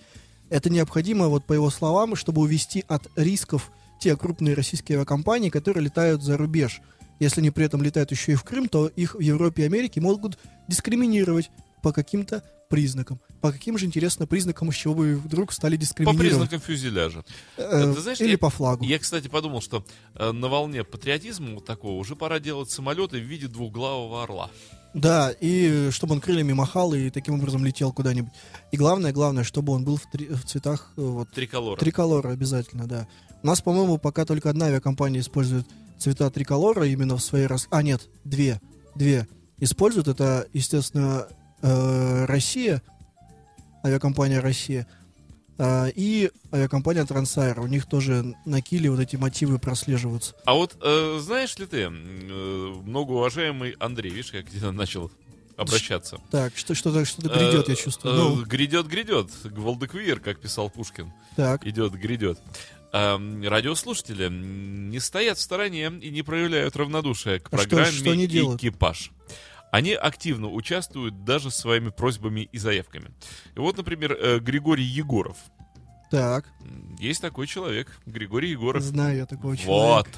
[0.50, 5.84] Это необходимо, вот по его словам, чтобы увести от рисков те крупные российские авиакомпании, которые
[5.84, 6.80] летают за рубеж.
[7.20, 10.00] Если они при этом летают еще и в Крым, то их в Европе и Америке
[10.00, 11.50] могут дискриминировать
[11.82, 13.18] по каким-то признакам.
[13.40, 16.28] По каким же, интересно, признакам, с чего вы вдруг стали По дискриминировать?
[16.28, 17.24] признакам фюзеляжа.
[17.56, 18.84] Э, Ты знаешь, или я- по флагу.
[18.84, 19.84] Я, кстати, подумал, что
[20.14, 24.50] э, на волне патриотизма вот такого уже пора делать самолеты в виде двухглавого орла.
[24.94, 28.33] Да, и чтобы он крыльями махал и таким образом летел куда-нибудь.
[28.72, 31.79] И главное, главное, чтобы он был в, три- в цветах э, вот, Триколора.
[31.79, 33.07] триколора обязательно, да.
[33.42, 35.66] У нас, по-моему, пока только одна авиакомпания использует
[35.98, 37.68] цвета триколора именно в своей рас...
[37.70, 38.61] А, нет, две.
[38.94, 40.09] Две используют.
[40.09, 41.29] Это, естественно,
[41.62, 42.83] э, Россия,
[43.85, 44.87] авиакомпания Россия,
[45.61, 47.61] и авиакомпания Трансайр.
[47.61, 50.35] У них тоже на киле вот эти мотивы прослеживаются.
[50.44, 55.11] А вот э, знаешь ли ты, э, многоуважаемый Андрей, видишь, как я начал
[55.57, 56.21] обращаться.
[56.31, 58.14] Так, что, что-то, что-то грядет, я чувствую.
[58.14, 59.29] Э, Ну, э, Грядет, грядет.
[59.44, 61.12] Гвалдеквир, как писал Пушкин.
[61.37, 61.66] так.
[61.66, 62.38] Идет, грядет.
[62.92, 68.11] Эм, радиослушатели не стоят в стороне и не проявляют равнодушия к А что- программе что
[68.12, 68.62] они делают?
[69.70, 73.11] Они активно участвуют даже своими просьбами и заявками.
[73.54, 75.37] И вот, например, э, Григорий Егоров.
[76.11, 76.46] Так,
[76.98, 78.83] Есть такой человек, Григорий Егоров.
[78.83, 79.59] знаю я такого Вот.
[79.61, 80.11] человека.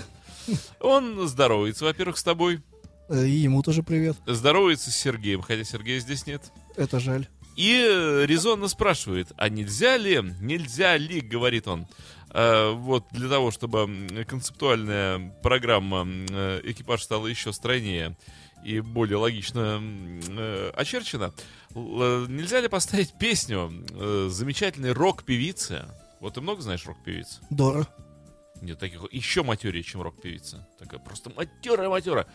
[0.81, 2.63] Он здоровается, во-первых, с тобой.
[3.09, 4.17] Э, И ему тоже привет.
[4.27, 6.53] Здоровается с Сергеем, хотя Сергея здесь нет.
[6.77, 7.27] Это жаль.
[7.57, 11.87] И э, резонно спрашивает, а нельзя ли, нельзя ли, говорит он,
[12.33, 18.17] э, вот для того, чтобы концептуальная программа э, экипаж стала еще стройнее
[18.65, 21.33] и более логично э, очерчена,
[21.75, 25.87] л- э, нельзя ли поставить песню э, замечательной рок-певицы?
[26.21, 27.41] Вот ты много знаешь рок-певиц?
[27.51, 27.87] Дора.
[28.63, 30.67] Нет, таких еще матерее, чем рок-певица.
[30.79, 32.27] Такая просто матерая-матера.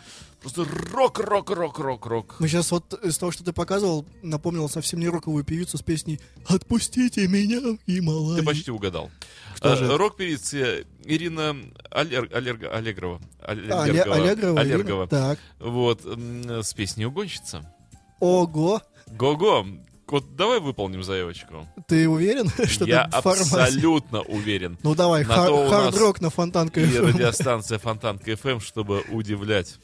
[0.41, 2.37] Просто рок-рок-рок-рок-рок-рок.
[2.39, 6.19] Мы сейчас вот из того, что ты показывал, напомнил совсем не роковую певицу с песней
[6.47, 8.39] «Отпустите меня в Гималай».
[8.39, 9.11] Ты почти угадал.
[9.57, 9.97] Кто А, же?
[9.97, 11.55] Рок-певица Ирина
[11.91, 13.21] Алер- Алерго- Аллегрова.
[13.39, 14.15] А, Аллергова.
[14.15, 14.59] Аллегрова.
[14.59, 14.61] Ирина?
[14.61, 15.07] Аллергова.
[15.07, 15.39] Так.
[15.59, 17.71] Вот, с песней «Угонщица».
[18.19, 18.81] Ого.
[19.07, 19.65] Го-го.
[20.07, 21.67] Вот давай выполним заявочку.
[21.87, 24.77] Ты уверен, что Я ты абсолютно уверен.
[24.83, 27.07] Ну давай, На хар- хард-рок на Фонтанка И FM.
[27.07, 29.75] радиостанция Фонтанка FM, чтобы удивлять.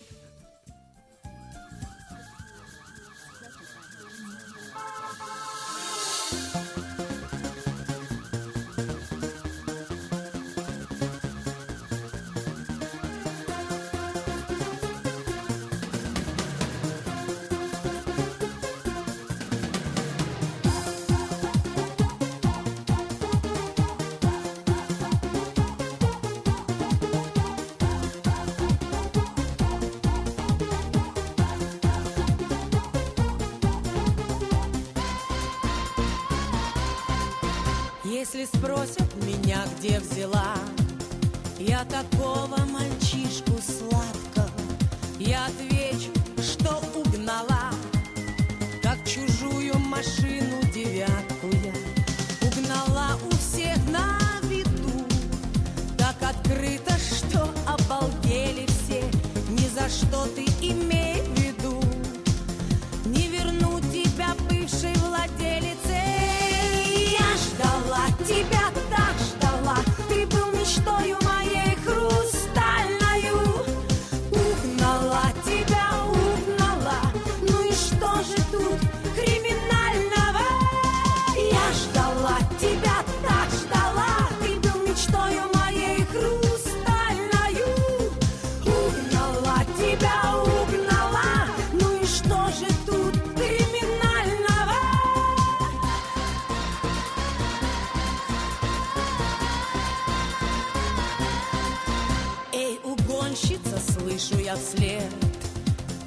[104.73, 105.03] Вслед.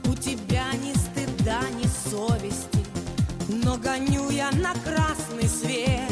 [0.07, 2.85] У тебя ни стыда, ни совести,
[3.49, 6.04] но гоню я на красный свет,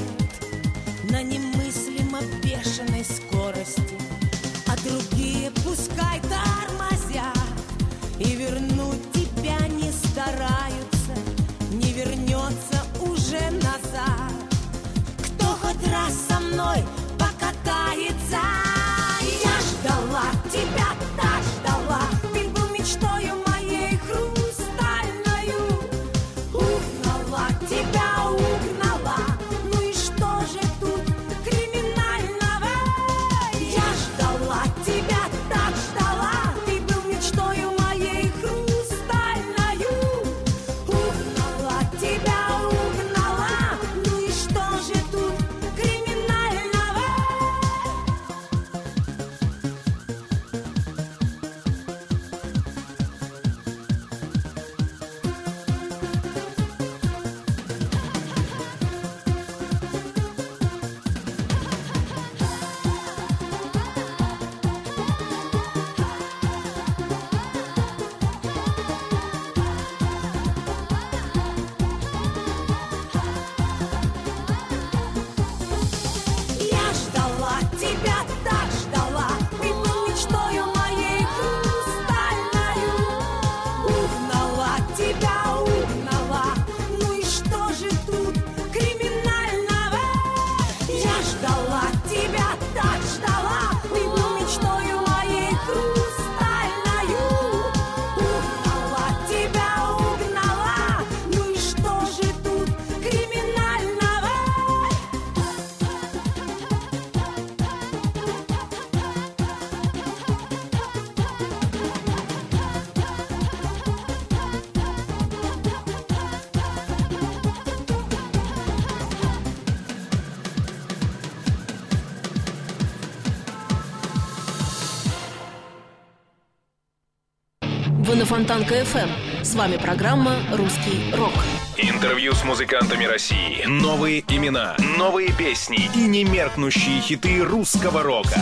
[128.53, 129.43] Фонтанка FM.
[129.43, 131.33] С вами программа «Русский рок».
[131.79, 133.65] Интервью с музыкантами России.
[133.65, 138.39] Новые имена, новые песни и немеркнущие хиты русского рока.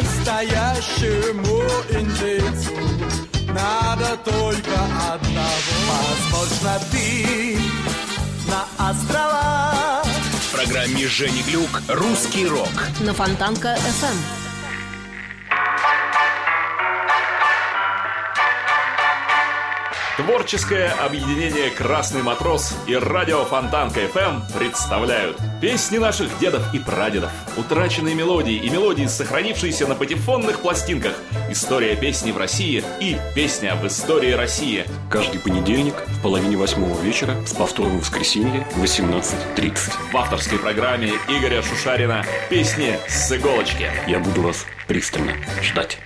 [0.00, 2.72] Настоящему индейцу
[3.48, 5.76] надо только одного.
[6.32, 7.58] Возможно, ты
[8.48, 12.72] на острова В программе Жени Глюк «Русский рок».
[13.00, 13.76] На Фонтанка
[20.16, 28.14] Творческое объединение «Красный матрос» и радио Фонтанка FM представляют песни наших дедов и прадедов, утраченные
[28.14, 31.12] мелодии и мелодии, сохранившиеся на патефонных пластинках,
[31.50, 34.86] история песни в России и песня в истории России.
[35.10, 39.76] Каждый понедельник в половине восьмого вечера с повтором в воскресенье в 18.30.
[40.12, 43.90] В авторской программе Игоря Шушарина «Песни с иголочки».
[44.06, 45.98] Я буду вас пристально ждать.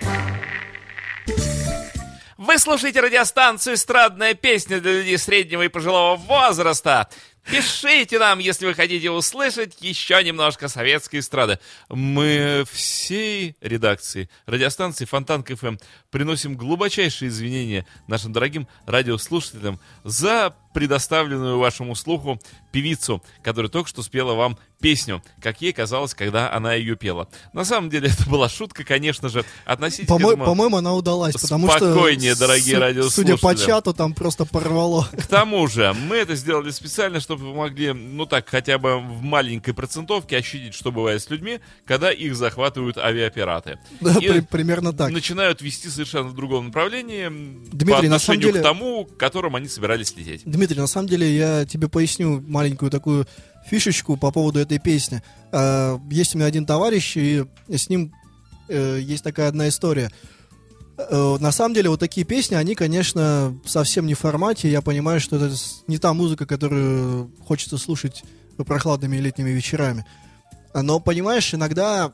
[2.40, 7.06] Вы слушаете радиостанцию «Эстрадная песня» для людей среднего и пожилого возраста.
[7.44, 11.58] Пишите нам, если вы хотите услышать еще немножко советской эстрады.
[11.90, 15.76] Мы всей редакции радиостанции Фонтан КФМ
[16.10, 24.34] приносим глубочайшие извинения нашим дорогим радиослушателям за предоставленную вашему слуху певицу, которая только что спела
[24.34, 27.28] вам песню, как ей казалось, когда она ее пела.
[27.52, 30.16] На самом деле это была шутка, конечно же, относительно...
[30.18, 31.92] По-мо- По-моему, она удалась, потому что...
[31.92, 33.32] Спокойнее, дорогие су- радиослушатели.
[33.32, 35.08] Судя по чату, там просто порвало.
[35.12, 39.22] К тому же, мы это сделали специально, чтобы вы могли, ну так, хотя бы в
[39.22, 43.80] маленькой процентовке ощутить, что бывает с людьми, когда их захватывают авиапираты.
[44.00, 45.10] Да, И при- примерно так.
[45.10, 49.16] начинают вести совершенно в другом направлении Дмитрий, по на самом отношению деле- к тому, к
[49.16, 50.42] которому они собирались лететь.
[50.44, 53.26] Дмитрий, на самом деле я тебе поясню маленькую такую
[53.68, 55.22] фишечку по поводу этой песни.
[55.52, 58.12] Э, Есть у меня один товарищ, и с ним
[58.68, 60.10] э, есть такая одна история.
[60.98, 64.70] Э, На самом деле, вот такие песни, они, конечно, совсем не в формате.
[64.70, 65.54] Я понимаю, что это
[65.86, 68.22] не та музыка, которую хочется слушать
[68.66, 70.04] прохладными летними вечерами.
[70.74, 72.12] Но, понимаешь, иногда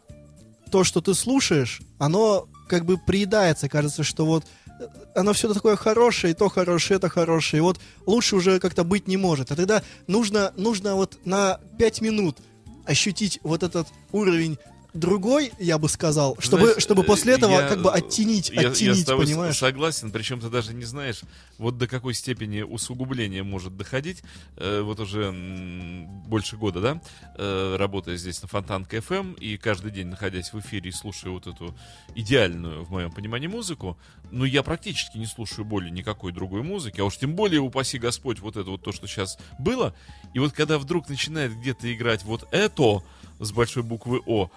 [0.70, 3.68] то, что ты слушаешь, оно как бы приедается.
[3.68, 4.44] Кажется, что вот
[4.80, 7.58] э, оно все такое хорошее, и то хорошее, это хорошее.
[7.58, 9.50] И вот лучше уже как-то быть не может.
[9.50, 12.38] А тогда нужно, нужно вот на 5 минут
[12.84, 14.58] ощутить вот этот уровень
[14.96, 18.62] другой, я бы сказал, чтобы, Знаешь, чтобы после э, этого я- как бы оттенить, я,
[18.62, 19.56] я оттенить, с- понимаешь?
[19.58, 21.20] согласен, причем ты даже не знаешь,
[21.58, 24.22] вот до какой степени усугубление может доходить.
[24.56, 27.00] Э, вот уже м, больше года, да,
[27.36, 31.46] э, работая здесь на Фонтанка ФМ, и каждый день находясь в эфире и слушая вот
[31.46, 31.74] эту
[32.14, 33.96] идеальную, в моем понимании, музыку,
[34.30, 38.40] ну, я практически не слушаю более никакой другой музыки, а уж тем более, упаси Господь,
[38.40, 39.94] вот это вот то, что сейчас было.
[40.34, 43.02] И вот когда вдруг начинает где-то играть вот это
[43.38, 44.50] с большой буквы О,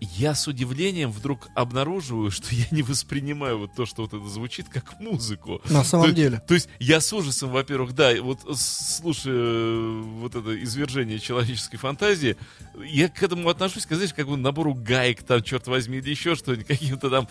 [0.00, 4.68] я с удивлением вдруг обнаруживаю, что я не воспринимаю вот то, что вот это звучит,
[4.68, 5.60] как музыку.
[5.70, 6.42] На самом То- деле.
[6.46, 12.36] То есть я с ужасом, во-первых, да, вот слушая э, вот это извержение человеческой фантазии,
[12.86, 16.34] я к этому отношусь, как, знаешь, как бы набору гаек там, черт возьми, или еще
[16.34, 17.28] что-нибудь, каким-то там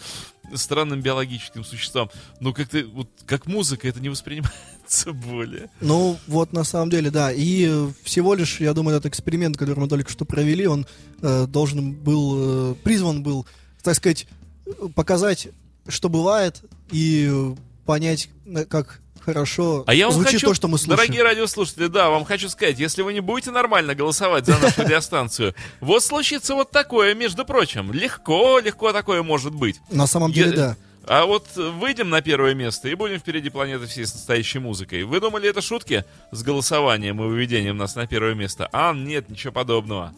[0.54, 2.10] странным биологическим существам.
[2.40, 5.70] Но как-то вот как музыка это не воспринимается более.
[5.82, 7.32] Ну, вот на самом деле, да.
[7.32, 10.86] И э, всего лишь, я думаю, этот эксперимент, который мы только что провели, он
[11.22, 13.46] э, должен был, э, призван был,
[13.82, 14.28] так сказать,
[14.66, 15.50] э, показать,
[15.88, 18.30] что бывает, и э, понять,
[18.70, 20.98] как хорошо А я вам звучит хочу, то, что мы слушаем.
[20.98, 25.56] дорогие радиослушатели, да, вам хочу сказать, если вы не будете нормально голосовать за нашу радиостанцию,
[25.82, 27.92] вот случится вот такое, между прочим.
[27.92, 29.82] Легко, легко такое может быть.
[29.90, 30.76] На самом деле, да.
[31.08, 35.04] А вот выйдем на первое место и будем впереди планеты всей с настоящей музыкой.
[35.04, 38.68] Вы думали, это шутки с голосованием и выведением нас на первое место?
[38.72, 40.14] А, нет, ничего подобного.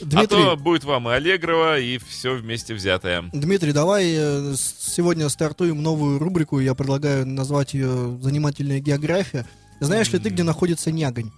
[0.00, 3.24] Дмитрий, А то будет вам и Аллегрова, и все вместе взятое.
[3.32, 6.58] Дмитрий, давай э, сегодня стартуем новую рубрику.
[6.58, 9.46] Я предлагаю назвать ее «Занимательная география».
[9.80, 11.30] Знаешь ли ты, где находится Нягонь?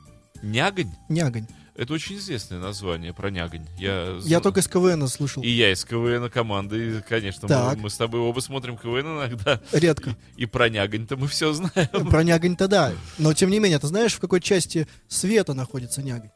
[0.43, 0.91] Нягонь?
[1.09, 1.47] Нягонь.
[1.77, 3.67] Это очень известное название про Нягонь.
[3.79, 5.43] Я, Я только с КВН слышал.
[5.43, 7.79] И я из КВН команды, и, конечно, мы, Так.
[7.79, 9.61] мы с тобой оба смотрим КВН иногда.
[9.73, 10.17] Редко.
[10.37, 11.89] И про Нягонь-то мы все знаем.
[12.09, 12.93] Про Нягонь-то да.
[13.19, 16.31] Но тем не менее, ты знаешь, в какой части света находится Нягонь?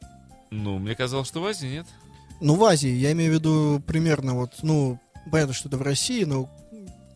[0.51, 1.87] Ну, мне казалось, что в Азии нет.
[2.39, 4.99] Ну, в Азии, я имею в виду примерно вот, ну,
[5.31, 6.49] понятно, что это в России, но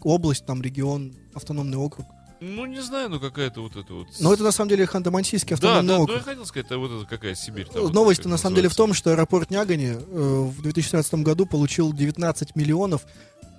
[0.02, 2.08] область, там, регион, автономный округ.
[2.48, 4.08] Ну, не знаю, ну какая-то вот эта вот...
[4.20, 6.18] Но это на самом деле Ханты-Мансийский Да, автономный да, ну округ.
[6.18, 7.66] я хотел сказать, это вот это какая Сибирь.
[7.66, 11.16] там, вот Новость как на самом деле в том, что аэропорт Нягани э, в 2017
[11.16, 13.02] году получил 19 миллионов,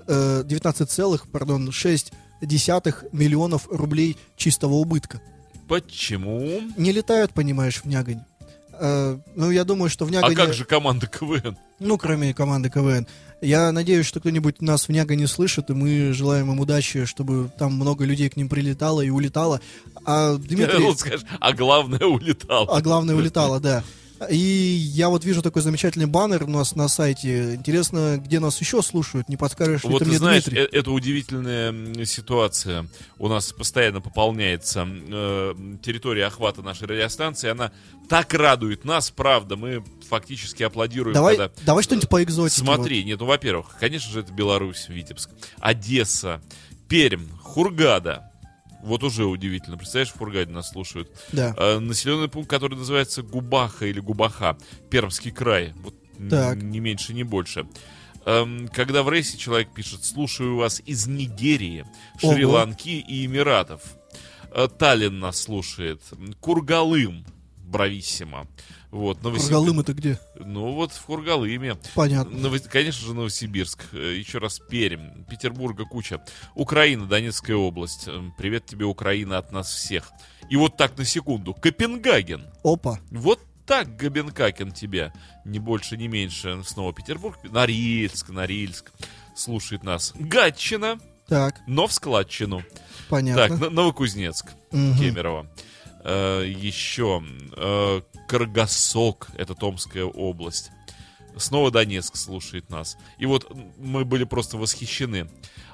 [0.07, 5.21] э, 19 целых, пардон, 6 десятых миллионов рублей чистого убытка.
[5.69, 6.61] Почему?
[6.77, 8.23] Не летают, понимаешь, в Нягань.
[8.73, 10.35] Э, ну, я думаю, что в Нягане...
[10.35, 11.59] А как же команда КВН?
[11.81, 13.09] Ну, кроме команды КВН.
[13.43, 17.75] Я надеюсь, что кто-нибудь нас в Нягане слышит, и мы желаем им удачи, чтобы там
[17.75, 19.61] много людей к ним прилетало и улетало.
[20.05, 20.97] А Дмитрий...
[20.97, 22.69] Скажешь, а главное улетал.
[22.71, 23.85] А главное, улетало, да.
[24.31, 27.55] И я вот вижу такой замечательный баннер у нас на сайте.
[27.55, 29.29] Интересно, где нас еще слушают?
[29.29, 30.63] Не подскажешь ли Вот ты ты мне, знаешь, Дмитрий?
[30.65, 32.89] э- это удивительная ситуация.
[33.19, 37.51] У нас постоянно пополняется э, территория охвата нашей радиостанции.
[37.51, 37.73] Она
[38.09, 39.57] так радует нас, правда.
[39.57, 42.61] Мы фактически аплодируем, Давай, когда давай что-нибудь по экзотике.
[42.61, 46.41] Смотри, нет, ну, во-первых, конечно же, это Беларусь, Витебск, Одесса,
[46.89, 48.31] Пермь, Хургада.
[48.87, 49.77] Вот уже удивительно.
[49.77, 51.11] Представляешь, в Хургаде нас слушают.
[51.33, 51.55] Да.
[51.59, 54.57] Э, населенный пункт, который называется Губаха или Губаха,
[54.91, 55.75] Пермский край.
[55.79, 55.95] Вот
[56.31, 56.63] Так.
[56.63, 57.67] не меньше, не больше.
[58.27, 61.85] Эм, когда в рейсе человек пишет «Слушаю вас из Нигерии.
[62.21, 63.83] Шри-Ланки и Эмиратов».
[64.53, 66.01] Э, Таллин нас слушает.
[66.41, 67.25] Кургалым,
[67.65, 68.47] Брависсимо.
[68.97, 70.19] Вот, Новосиб- Кургалым это где?
[70.37, 71.77] Ну вот в Кургалыме.
[71.95, 72.37] Понятно.
[72.39, 73.93] Ново- Конечно же, Новосибирск.
[73.93, 75.25] Еще раз Пермь.
[75.29, 76.25] Петербурга куча.
[76.55, 78.09] Украина, Донецкая область.
[78.39, 80.11] Привет тебе, Украина, от нас всех.
[80.49, 81.53] И вот так на секунду.
[81.53, 82.47] Копенгаген.
[82.65, 82.99] Опа.
[83.11, 85.13] Вот так Габенкакен тебя.
[85.45, 86.63] Ни больше, ни меньше.
[86.65, 87.37] Снова Петербург.
[87.45, 88.93] Норильск, Норильск.
[89.35, 90.13] Слушает нас.
[90.19, 90.99] Гатчина.
[91.29, 92.63] Так, Но в складчину.
[93.11, 93.59] понятно.
[93.59, 94.47] Так, Новокузнецк.
[94.71, 94.97] Мгм.
[94.99, 95.47] Кемерово.
[96.05, 97.21] Э, еще
[97.57, 100.71] э, Каргасок, это Томская область.
[101.37, 102.97] Снова Донецк слушает нас.
[103.19, 105.29] И вот мы были просто восхищены.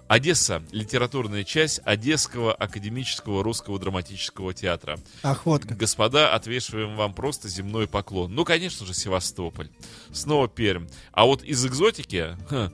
[0.09, 4.99] Одесса— литературная часть Одесского академического русского драматического театра.
[5.23, 5.79] Ах, вот как.
[5.79, 8.35] Господа, отвешиваем вам просто земной поклон.
[8.35, 9.71] Ну, конечно же, Севастополь.
[10.13, 10.89] Снова Пермь.
[11.13, 12.37] А вот из экзотики...
[12.49, 12.73] ха,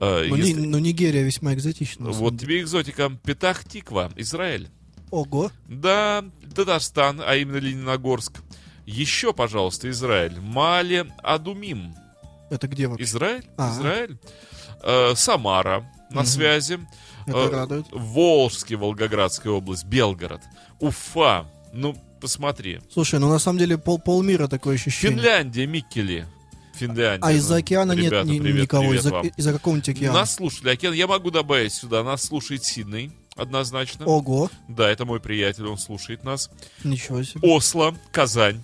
[0.00, 2.10] э, Ну, если- Ни- ну, Нигерия весьма экзотична.
[2.10, 3.10] вот тебе экзотика.
[3.24, 4.70] Петах Тиква, Израиль.
[5.10, 5.50] Ого.
[5.68, 8.40] Да, Татарстан, а именно Лениногорск.
[8.86, 10.38] Еще, пожалуйста, Израиль.
[10.40, 11.94] Мали Адумим.
[12.50, 13.04] Это где вообще?
[13.04, 13.44] Израиль?
[13.56, 13.72] А.
[13.72, 14.18] Израиль.
[14.82, 16.26] Э, Самара на Мгм.
[16.26, 16.78] связи.
[17.26, 17.86] Это Э, радует.
[17.90, 20.42] Волжский, Волгоградская область, Белгород.
[20.78, 21.46] Уфа.
[21.72, 22.80] Ну, посмотри.
[22.92, 25.16] Слушай, ну на самом деле пол, полмира такое ощущение.
[25.18, 26.26] Финляндия, Миккели.
[26.74, 27.24] Финляндия.
[27.26, 28.82] А из-за океана нет Ребята, ни- привет, никого.
[28.82, 30.18] привет Из-за, из-за какого-нибудь океана.
[30.18, 30.92] Нас слушали океан.
[30.92, 32.02] Я могу добавить сюда.
[32.04, 34.04] Нас слушает Сидней, однозначно.
[34.06, 34.50] Ого.
[34.68, 36.50] Да, это мой приятель, он слушает нас.
[36.82, 37.40] Ничего себе.
[37.48, 38.62] Осло, Казань.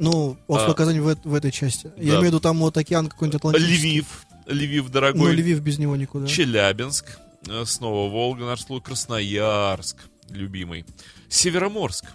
[0.00, 1.86] Ну, Осло, А, Казань в, в этой части.
[1.86, 2.02] Я да.
[2.02, 3.76] имею в виду там вот океан какой-нибудь Атлантический.
[3.76, 5.32] Львив, Львив, Ну, дорогой.
[5.34, 6.26] Львив без него никуда.
[6.26, 9.96] Челябинск, э, снова Волга, наш слух, Красноярск,
[10.30, 10.84] любимый.
[11.28, 12.06] Североморск,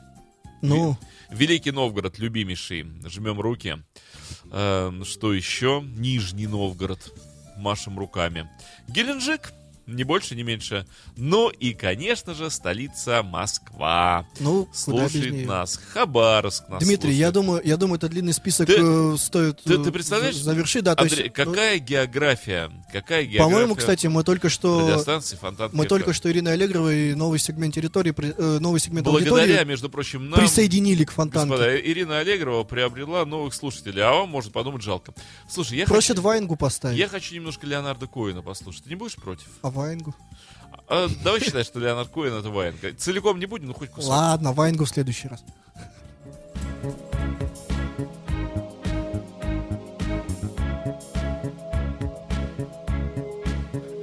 [0.61, 0.97] Ну,
[1.29, 2.85] Великий Новгород, любимейший.
[3.07, 3.77] Жмем руки.
[4.51, 5.83] Эм, что еще?
[5.85, 7.13] Нижний Новгород.
[7.57, 8.49] Машем руками.
[8.87, 9.53] Геленджик.
[9.87, 10.87] Не больше, не меньше.
[11.15, 14.27] Ну и, конечно же, столица Москва.
[14.39, 15.79] ну, Слушает нас.
[15.93, 17.33] Хабаровск нас Дмитрий, я слушает.
[17.33, 20.35] думаю, я думаю, это длинный список Ты- э, стоит Ты, э, ты представляешь?
[20.35, 20.83] за- завершить.
[20.83, 22.71] Да, Андрей, есть, ну, какая география?
[22.91, 23.37] Какая география?
[23.43, 25.03] по-моему, кстати, мы только что
[25.39, 29.89] Фонтан мы только что Ириной Аллегровой новый сегмент территории, э, новый сегмент Благодаря, аудитории между
[29.89, 30.39] прочим, нам...
[30.39, 31.49] присоединили к фонтанке.
[31.49, 35.13] Господа, Ирина Аллегрова приобрела новых слушателей, а вам может подумать жалко.
[35.49, 36.97] Слушай, я Просят хочу, Ваенгу поставить.
[36.97, 38.83] я хочу немножко Леонарда Коина послушать.
[38.83, 39.47] Ты не будешь против?
[39.61, 40.15] А Ваенгу?
[40.87, 42.93] А, давай считай, что Леонард Коин это Ваенга.
[42.93, 44.09] Целиком не будем, но хоть кусок.
[44.09, 45.43] Ладно, Ваенгу в следующий раз.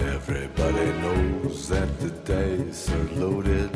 [0.01, 3.70] Everybody knows that the dice are loaded.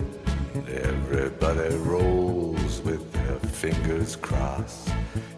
[0.67, 4.91] Everybody rolls with their fingers crossed.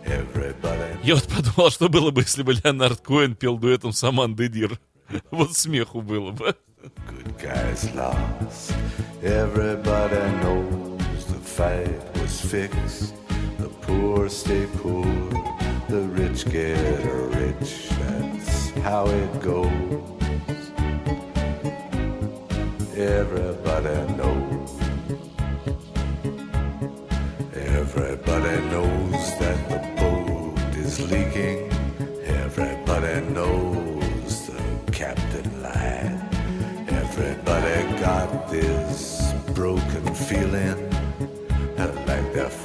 [0.04, 4.48] Everybody Я вот подумал, что было бы, если бы Леонард Коин пел дуэтом с Амандой
[4.48, 4.78] Дир.
[5.31, 6.55] Вот смеху было бы.
[7.07, 8.73] good guys lost.
[9.21, 13.13] Everybody knows the fight was fixed.
[13.57, 15.05] The poor stay poor,
[15.87, 16.77] the rich get
[17.35, 17.89] rich.
[17.89, 19.71] That's how it goes.
[22.95, 24.69] Everybody knows.
[27.55, 28.86] Everybody knows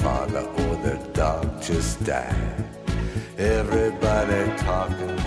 [0.03, 2.65] Father or the dog just died.
[3.37, 5.17] Everybody talking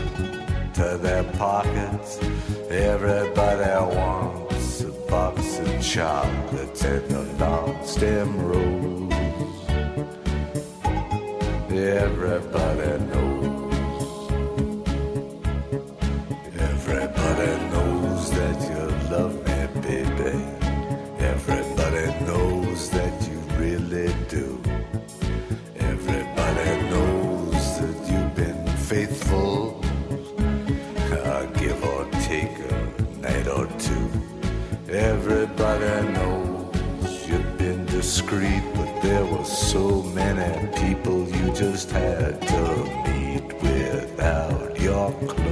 [0.74, 2.20] to their pockets.
[2.68, 9.12] Everybody wants a box of chocolates and a long stem rose.
[11.70, 13.26] Everybody knows.
[34.89, 42.84] Everybody knows you've been discreet, but there were so many people you just had to
[43.11, 45.45] meet without your clothes.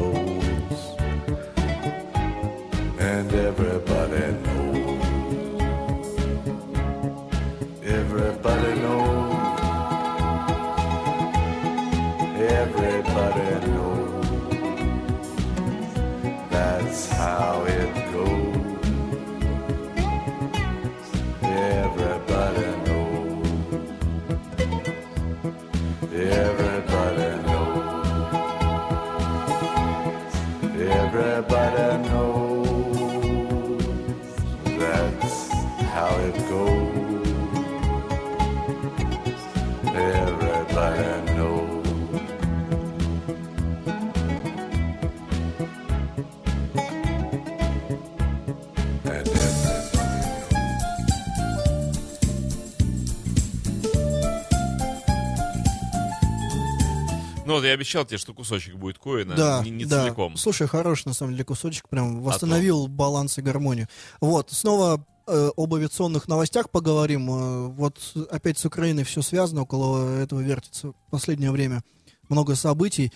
[57.55, 60.03] Ну вот я обещал тебе, что кусочек будет Коина, Да, не, не да.
[60.03, 60.37] целиком.
[60.37, 61.89] Слушай, хороший, на самом деле, кусочек.
[61.89, 63.87] Прям А восстановил баланс и гармонию.
[64.21, 67.31] Вот, снова э, об авиационных новостях поговорим.
[67.31, 71.85] Э, вот опять с Украиной все связано, около этого вертится в последнее время.
[72.29, 73.13] Много событий.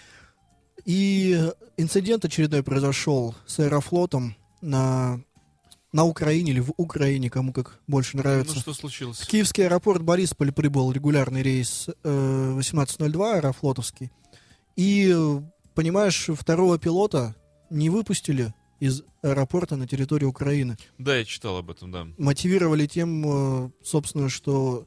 [0.84, 1.36] И
[1.76, 5.20] инцидент очередной произошел с Аэрофлотом на,
[5.92, 8.54] на Украине или в Украине, кому как больше нравится.
[8.54, 9.18] Ну что случилось?
[9.18, 14.12] В Киевский аэропорт Борисполь прибыл регулярный рейс э, 1802 аэрофлотовский.
[14.78, 15.12] И,
[15.74, 17.34] понимаешь, второго пилота
[17.68, 20.76] не выпустили из аэропорта на территории Украины.
[20.98, 22.06] Да, я читал об этом, да.
[22.16, 24.86] Мотивировали тем, э, собственно, что...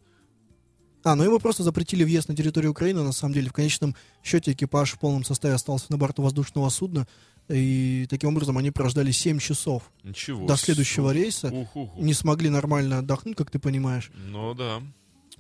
[1.03, 3.49] А, ну ему просто запретили въезд на территорию Украины, на самом деле.
[3.49, 7.05] В конечном счете экипаж в полном составе остался на борту воздушного судна.
[7.49, 10.47] И таким образом они прождали 7 часов Ничего.
[10.47, 11.49] до следующего рейса.
[11.49, 12.01] Ух-ух-ух.
[12.01, 14.09] Не смогли нормально отдохнуть, как ты понимаешь.
[14.15, 14.81] Ну да.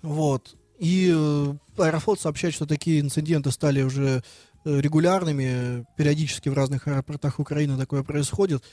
[0.01, 0.57] Вот.
[0.81, 4.23] И э, Аэрофлот сообщает, что такие инциденты стали уже
[4.65, 5.85] э, регулярными.
[5.95, 8.63] Периодически в разных аэропортах Украины такое происходит.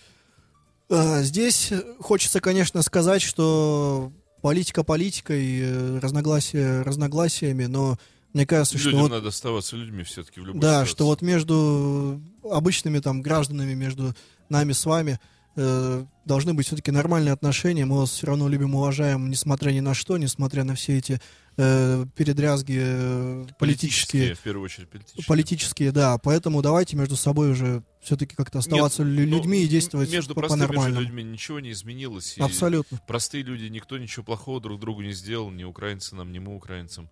[0.89, 7.99] Э, Здесь хочется, конечно, сказать, что политика политикой, разногласия разногласиями, но
[8.33, 10.91] Мне кажется, что Людям вот надо оставаться людьми все-таки в любой Да, ситуации.
[10.93, 14.15] что вот между обычными там гражданами, между
[14.49, 15.19] нами с вами
[15.57, 17.85] э, должны быть все-таки нормальные отношения.
[17.85, 21.21] Мы вас все равно любим, уважаем, несмотря ни на что, несмотря на все эти
[21.59, 24.35] э, передрязги э, политические.
[24.35, 25.25] в первую очередь политические.
[25.27, 26.17] Политические, да.
[26.19, 30.41] Поэтому давайте между собой уже все-таки как-то оставаться Нет, ну, людьми и действовать между по-
[30.41, 31.01] простыми по-нормальному.
[31.05, 32.37] людьми ничего не изменилось.
[32.39, 33.01] Абсолютно.
[33.07, 37.11] Простые люди, никто ничего плохого друг другу не сделал, ни украинцы нам, ни мы украинцам.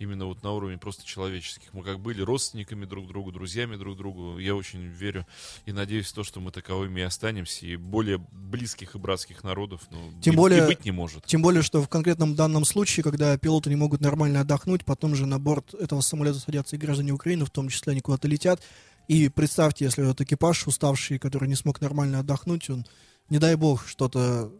[0.00, 1.74] Именно вот на уровне просто человеческих.
[1.74, 4.38] Мы как были родственниками друг другу, друзьями друг другу.
[4.38, 5.26] Я очень верю
[5.66, 7.66] и надеюсь в то, что мы таковыми и останемся.
[7.66, 11.26] И более близких и братских народов ну, Тем и- более, и быть не может.
[11.26, 15.26] Тем более, что в конкретном данном случае, когда пилоты не могут нормально отдохнуть, потом же
[15.26, 18.62] на борт этого самолета садятся и граждане Украины, в том числе они куда-то летят.
[19.06, 22.86] И представьте, если вот экипаж уставший, который не смог нормально отдохнуть, он,
[23.28, 24.50] не дай бог, что-то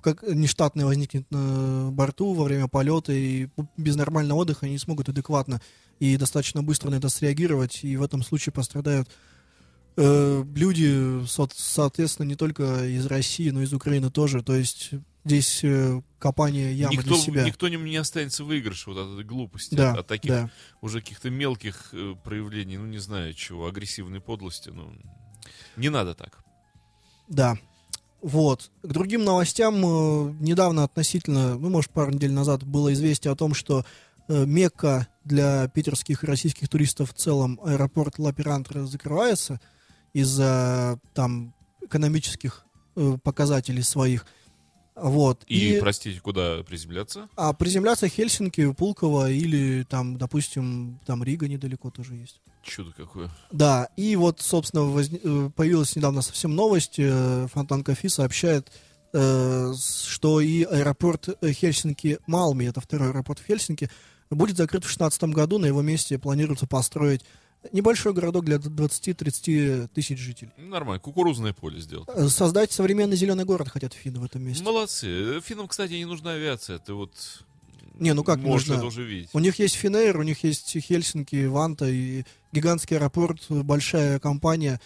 [0.00, 5.08] как нештатное возникнет на борту во время полета, и без нормального отдыха они не смогут
[5.08, 5.60] адекватно
[5.98, 9.08] и достаточно быстро на это среагировать, и в этом случае пострадают
[9.96, 14.42] э, люди, со- соответственно, не только из России, но и из Украины тоже.
[14.42, 14.90] То есть
[15.24, 17.44] здесь э, копание ямы никто, для себя.
[17.44, 20.50] никто не, не останется в выигрыше вот от этой глупости, Да, от, от таких да.
[20.80, 24.70] уже каких-то мелких э, проявлений, ну не знаю чего, агрессивной подлости.
[24.70, 24.90] Ну,
[25.76, 26.38] не надо так.
[27.28, 27.58] Да.
[28.22, 28.70] Вот.
[28.82, 33.54] К другим новостям э, недавно относительно, ну, может, пару недель назад было известие о том,
[33.54, 33.84] что
[34.28, 39.60] э, Мекка для питерских и российских туристов в целом, аэропорт Лаперантра закрывается
[40.12, 42.66] из-за там экономических
[42.96, 44.26] э, показателей своих.
[44.94, 45.44] Вот.
[45.46, 47.28] И, простите, куда приземляться?
[47.36, 52.40] А приземляться Хельсинки, Пулково или там, допустим, там Рига недалеко тоже есть.
[52.62, 53.30] Чудо какое.
[53.50, 56.94] Да, и вот, собственно, возне- э, появилась недавно совсем новость.
[56.98, 58.70] э, Фонтан Кофи сообщает,
[59.12, 59.72] э,
[60.06, 63.90] что и аэропорт Хельсинки-Малми, это второй аэропорт в Хельсинки,
[64.30, 65.58] будет закрыт в 2016 году.
[65.58, 67.24] На его месте планируется построить
[67.72, 70.50] небольшой городок для 20-30 тысяч жителей.
[70.56, 72.08] Ну, Нормально, кукурузное поле сделать.
[72.30, 74.62] Создать современный зеленый город хотят финны в этом месте.
[74.64, 75.40] Молодцы.
[75.40, 76.78] Финнам, кстати, не нужна авиация.
[76.78, 77.12] Ты вот
[77.98, 78.78] Не, ну как не можешь нужна?
[78.80, 79.28] это уже видеть.
[79.32, 84.80] У них есть Финейр, у них есть Хельсинки, Ванта и гигантский аэропорт, большая компания.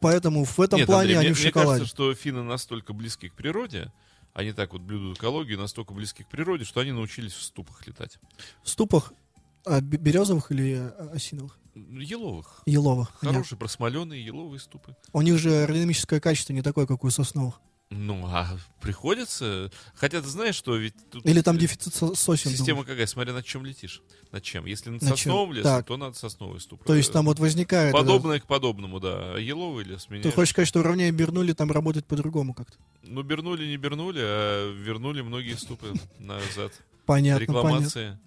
[0.00, 1.70] Поэтому в этом Нет, плане Андрей, они мне, в мне шоколаде.
[1.80, 3.92] кажется, что финны настолько близки к природе,
[4.34, 8.18] они так вот блюдут экологию, настолько близки к природе, что они научились в ступах летать.
[8.62, 9.12] В ступах
[9.64, 11.58] а, бе- березовых или а, осиновых?
[11.74, 12.62] Еловых.
[12.66, 13.12] Еловых.
[13.20, 14.96] Хорошие, просмоленные еловые ступы.
[15.12, 17.60] У них же аэродинамическое качество не такое, как у сосновых.
[17.90, 18.46] Ну, а
[18.80, 19.68] приходится...
[19.96, 21.26] Хотя ты знаешь, что ведь тут...
[21.26, 22.52] Или там дефицит со- сосен.
[22.52, 22.86] Система думаю.
[22.86, 23.06] какая?
[23.06, 24.00] Смотря над чем летишь.
[24.30, 24.64] Над чем?
[24.66, 25.86] Если над Над сосновым лесом, Так.
[25.86, 26.84] то надо сосновый ступ.
[26.84, 27.88] То есть там вот возникает...
[27.92, 29.36] это- Подобное к подобному, да.
[29.38, 30.22] Еловый лес меня...
[30.22, 32.78] Ты хочешь сказать, что уравняя Бернули там работает по-другому как-то?
[33.02, 36.72] Ну, вернули, не вернули, а вернули многие ступы назад.
[37.06, 38.18] Понятно, Рекламации.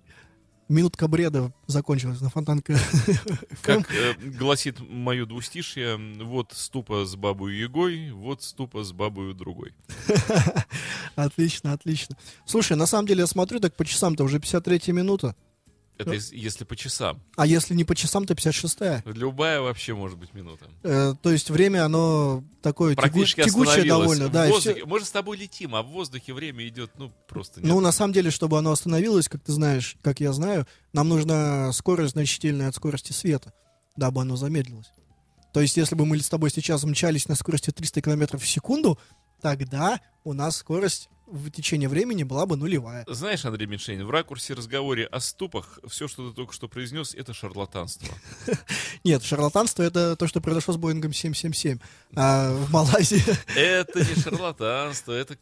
[0.69, 2.77] Минутка бреда закончилась на фонтанка.
[3.61, 9.73] Как э, гласит мое двустишье, вот ступа с бабою Егой, вот ступа с бабою другой.
[11.15, 12.17] Отлично, отлично.
[12.45, 15.35] Слушай, на самом деле я смотрю так по часам-то уже 53 минута.
[15.97, 16.15] Это Ну.
[16.15, 17.21] ес- если по часам.
[17.35, 19.03] А если не по часам, то 56-я.
[19.05, 20.65] Любая вообще может быть минута.
[20.81, 24.27] Э, то есть время, оно такое тягу- тягучее довольно.
[24.27, 27.11] В Да, воздухе- всё- Мы же с тобой летим, а в воздухе время идет, ну,
[27.27, 27.69] просто нет.
[27.69, 31.71] Ну, на самом деле, чтобы оно остановилось, как ты знаешь, как я знаю, нам нужна
[31.73, 33.53] скорость значительная от скорости света,
[33.95, 34.91] дабы оно замедлилось.
[35.53, 38.97] То есть, если бы мы с тобой сейчас мчались на скорости 300 км в секунду,
[39.41, 43.05] тогда у нас скорость в течение времени была бы нулевая.
[43.07, 47.33] Знаешь, Андрей Меньшенин, в ракурсе разговоре о ступах все, что ты только что произнес, это
[47.33, 48.13] шарлатанство.
[49.03, 51.79] Нет, шарлатанство— это то, что произошло с Боингом 777
[52.15, 53.23] а в Малайзии.
[53.55, 55.37] Это не шарлатанство, это,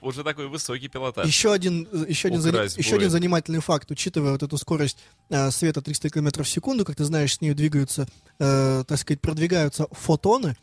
[0.00, 1.26] уже такой высокий пилотаж.
[1.26, 4.98] Еще один, еще, один, зани- еще один занимательный факт, учитывая вот эту скорость
[5.30, 8.06] э, света 300 км в секунду, как ты знаешь, с ней двигаются,
[8.38, 10.56] э, так сказать, продвигаются фотоны,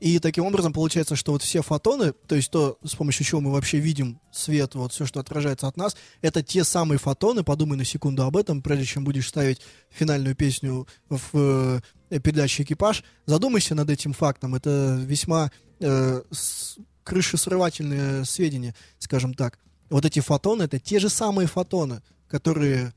[0.00, 3.52] и таким образом получается, что вот все фотоны, то есть то, с помощью чего мы
[3.52, 7.84] вообще видим свет, вот все, что отражается от нас, это те самые фотоны, подумай на
[7.84, 13.90] секунду об этом, прежде чем будешь ставить финальную песню в э, передаче «Экипаж», задумайся над
[13.90, 19.58] этим фактом, это весьма э, с- крышесрывательные сведения, скажем так.
[19.90, 22.94] Вот эти фотоны— это те же самые фотоны, которые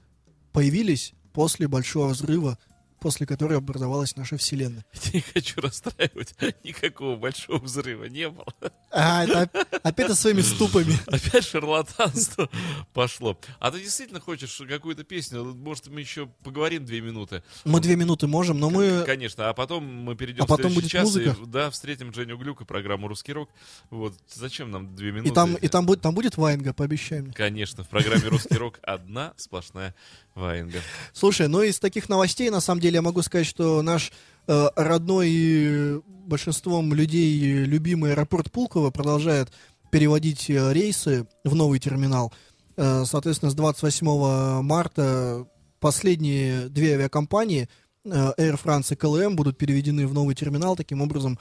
[0.52, 2.58] появились после Большого взрыва
[3.04, 4.86] после которой образовалась наша Вселенная.
[5.14, 6.34] Не хочу расстраивать,
[6.64, 8.46] никакого большого взрыва не было.
[8.92, 10.98] А, это оп- опять со своими ступами.
[11.08, 12.50] Опять шарлатанство
[12.94, 13.38] пошло.
[13.60, 15.44] А ты действительно хочешь какую-то песню?
[15.44, 17.44] Может, мы еще поговорим две минуты?
[17.66, 19.04] Мы две минуты можем, но мы...
[19.06, 21.36] Конечно, а потом мы перейдем А потом будет час музыка?
[21.42, 23.50] и да, встретим Женю Глюк и программу «Русский рок».
[23.90, 25.30] Вот, зачем нам две минуты?
[25.30, 27.34] И там, и там будет, там будет Ваенга, пообещай мне.
[27.34, 29.94] Конечно, в программе «Русский рок» одна сплошная
[30.36, 30.80] ваенга.
[31.14, 34.12] Слушай, ну из таких новостей, на самом деле, я могу сказать, что наш
[34.48, 39.52] э, родной и большинством людей любимый аэропорт Пулково продолжает
[39.92, 42.34] переводить э, рейсы в новый терминал.
[42.78, 45.46] Э, соответственно, с 28 марта
[45.80, 47.70] последние две авиакомпании,
[48.06, 50.76] э, Air France и KLM, будут переведены в новый терминал.
[50.76, 51.38] Таким образом,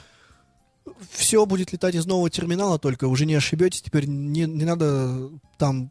[1.10, 3.82] все будет летать из нового терминала, только уже не ошибетесь.
[3.82, 5.90] Теперь не, не надо там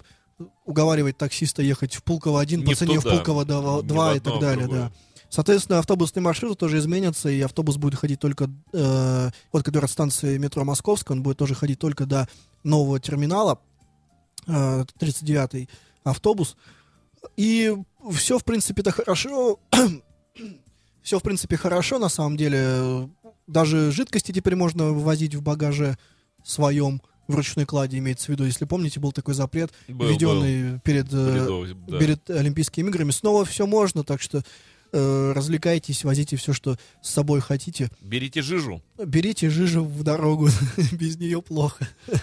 [0.65, 4.19] уговаривать таксиста ехать в Пулково 1 Не по цене в Пулково ни в 2 и
[4.19, 4.91] так далее, да.
[5.29, 10.37] Соответственно, автобусные маршруты тоже изменятся, и автобус будет ходить только, э, вот который от станции
[10.37, 12.27] метро Московская, он будет тоже ходить только до
[12.65, 13.61] нового терминала,
[14.45, 15.69] э, 39-й
[16.03, 16.57] автобус.
[17.37, 17.73] И
[18.11, 19.57] все, в принципе-то хорошо.
[21.01, 23.09] все, в принципе, хорошо, на самом деле.
[23.47, 25.97] Даже жидкости теперь можно вывозить в багаже
[26.43, 28.43] своем, в ручной кладе, имеется в виду.
[28.45, 31.97] Если помните, был такой запрет, Был, введенный перед, э, Бредовый, да.
[31.99, 33.11] перед Олимпийскими играми.
[33.11, 34.43] Снова все можно, так что
[34.91, 37.89] э, развлекайтесь, возите все, что с собой хотите.
[38.01, 38.81] Берите жижу.
[39.03, 40.49] Берите жижу в дорогу,
[40.91, 41.87] без нее плохо.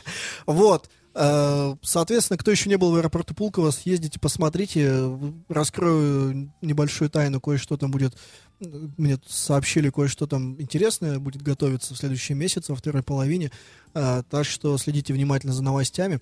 [0.47, 0.89] Вот.
[1.21, 5.19] Э, Соответственно, кто еще не был в аэропорту Пулково, съездите, посмотрите.
[5.49, 8.17] Раскрою небольшую тайну, кое-что там будет.
[8.61, 13.51] Мне сообщили, кое-что там интересное будет готовиться в следующем месяце, во второй половине.
[13.95, 16.21] Э, Так что следите внимательно за новостями.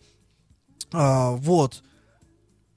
[0.93, 1.83] А, Вот.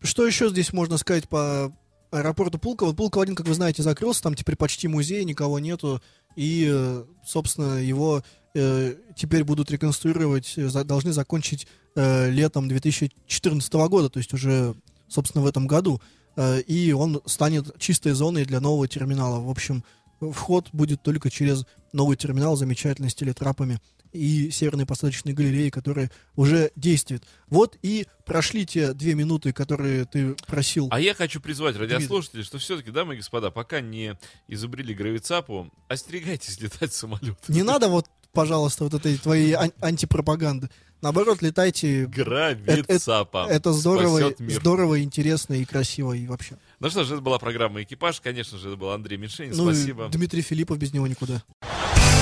[0.02, 1.74] Что еще здесь можно сказать по
[2.12, 2.94] аэропорту Пулково?
[2.94, 6.02] Пулково один, как вы знаете, закрылся, там теперь почти музей, никого нету.
[6.36, 8.24] И, э, собственно, его
[8.56, 11.68] э, теперь будут реконструировать, э, должны закончить
[12.00, 14.76] э, летом 2014 года, то есть уже,
[15.08, 16.02] собственно, в этом году.
[16.36, 19.39] Э, и он станет чистой зоной для нового терминала.
[19.39, 19.84] В общем,
[20.20, 23.80] вход будет только через новый терминал, замечательный с телетрапами
[24.12, 27.24] и северной посадочной галереей, которая уже действует.
[27.47, 30.88] Вот и прошли те две минуты, которые ты просил.
[30.91, 36.60] А я хочу призвать радиослушателей, что все-таки, дамы и господа, пока не изобрели гравицапу, остерегайтесь
[36.60, 37.38] летать самолет.
[37.50, 40.70] Не надо вот, пожалуйста, вот этой твоей ан- антипропаганды.
[41.02, 42.06] Наоборот, летайте.
[42.08, 43.45] Гравицапа.
[43.45, 46.56] Это, это здорово, здорово, интересно и красиво и вообще.
[46.80, 48.20] Ну что ж, это была программа «Экипаж».
[48.22, 49.56] Конечно же, это был Андрей Меньшенин.
[49.56, 50.10] Ну и Спасибо.
[50.10, 51.41] Дмитрий Филиппов без него никуда.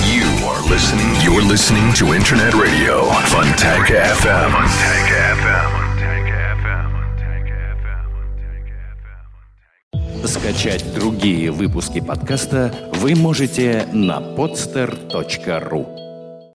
[0.04, 1.12] You are listening.
[1.22, 4.50] You're listening to Internet Radio Fontanka FM.
[4.52, 5.88] Fontanka FM.
[10.26, 16.07] Скачать другие выпуски подкаста вы можете на podster.ru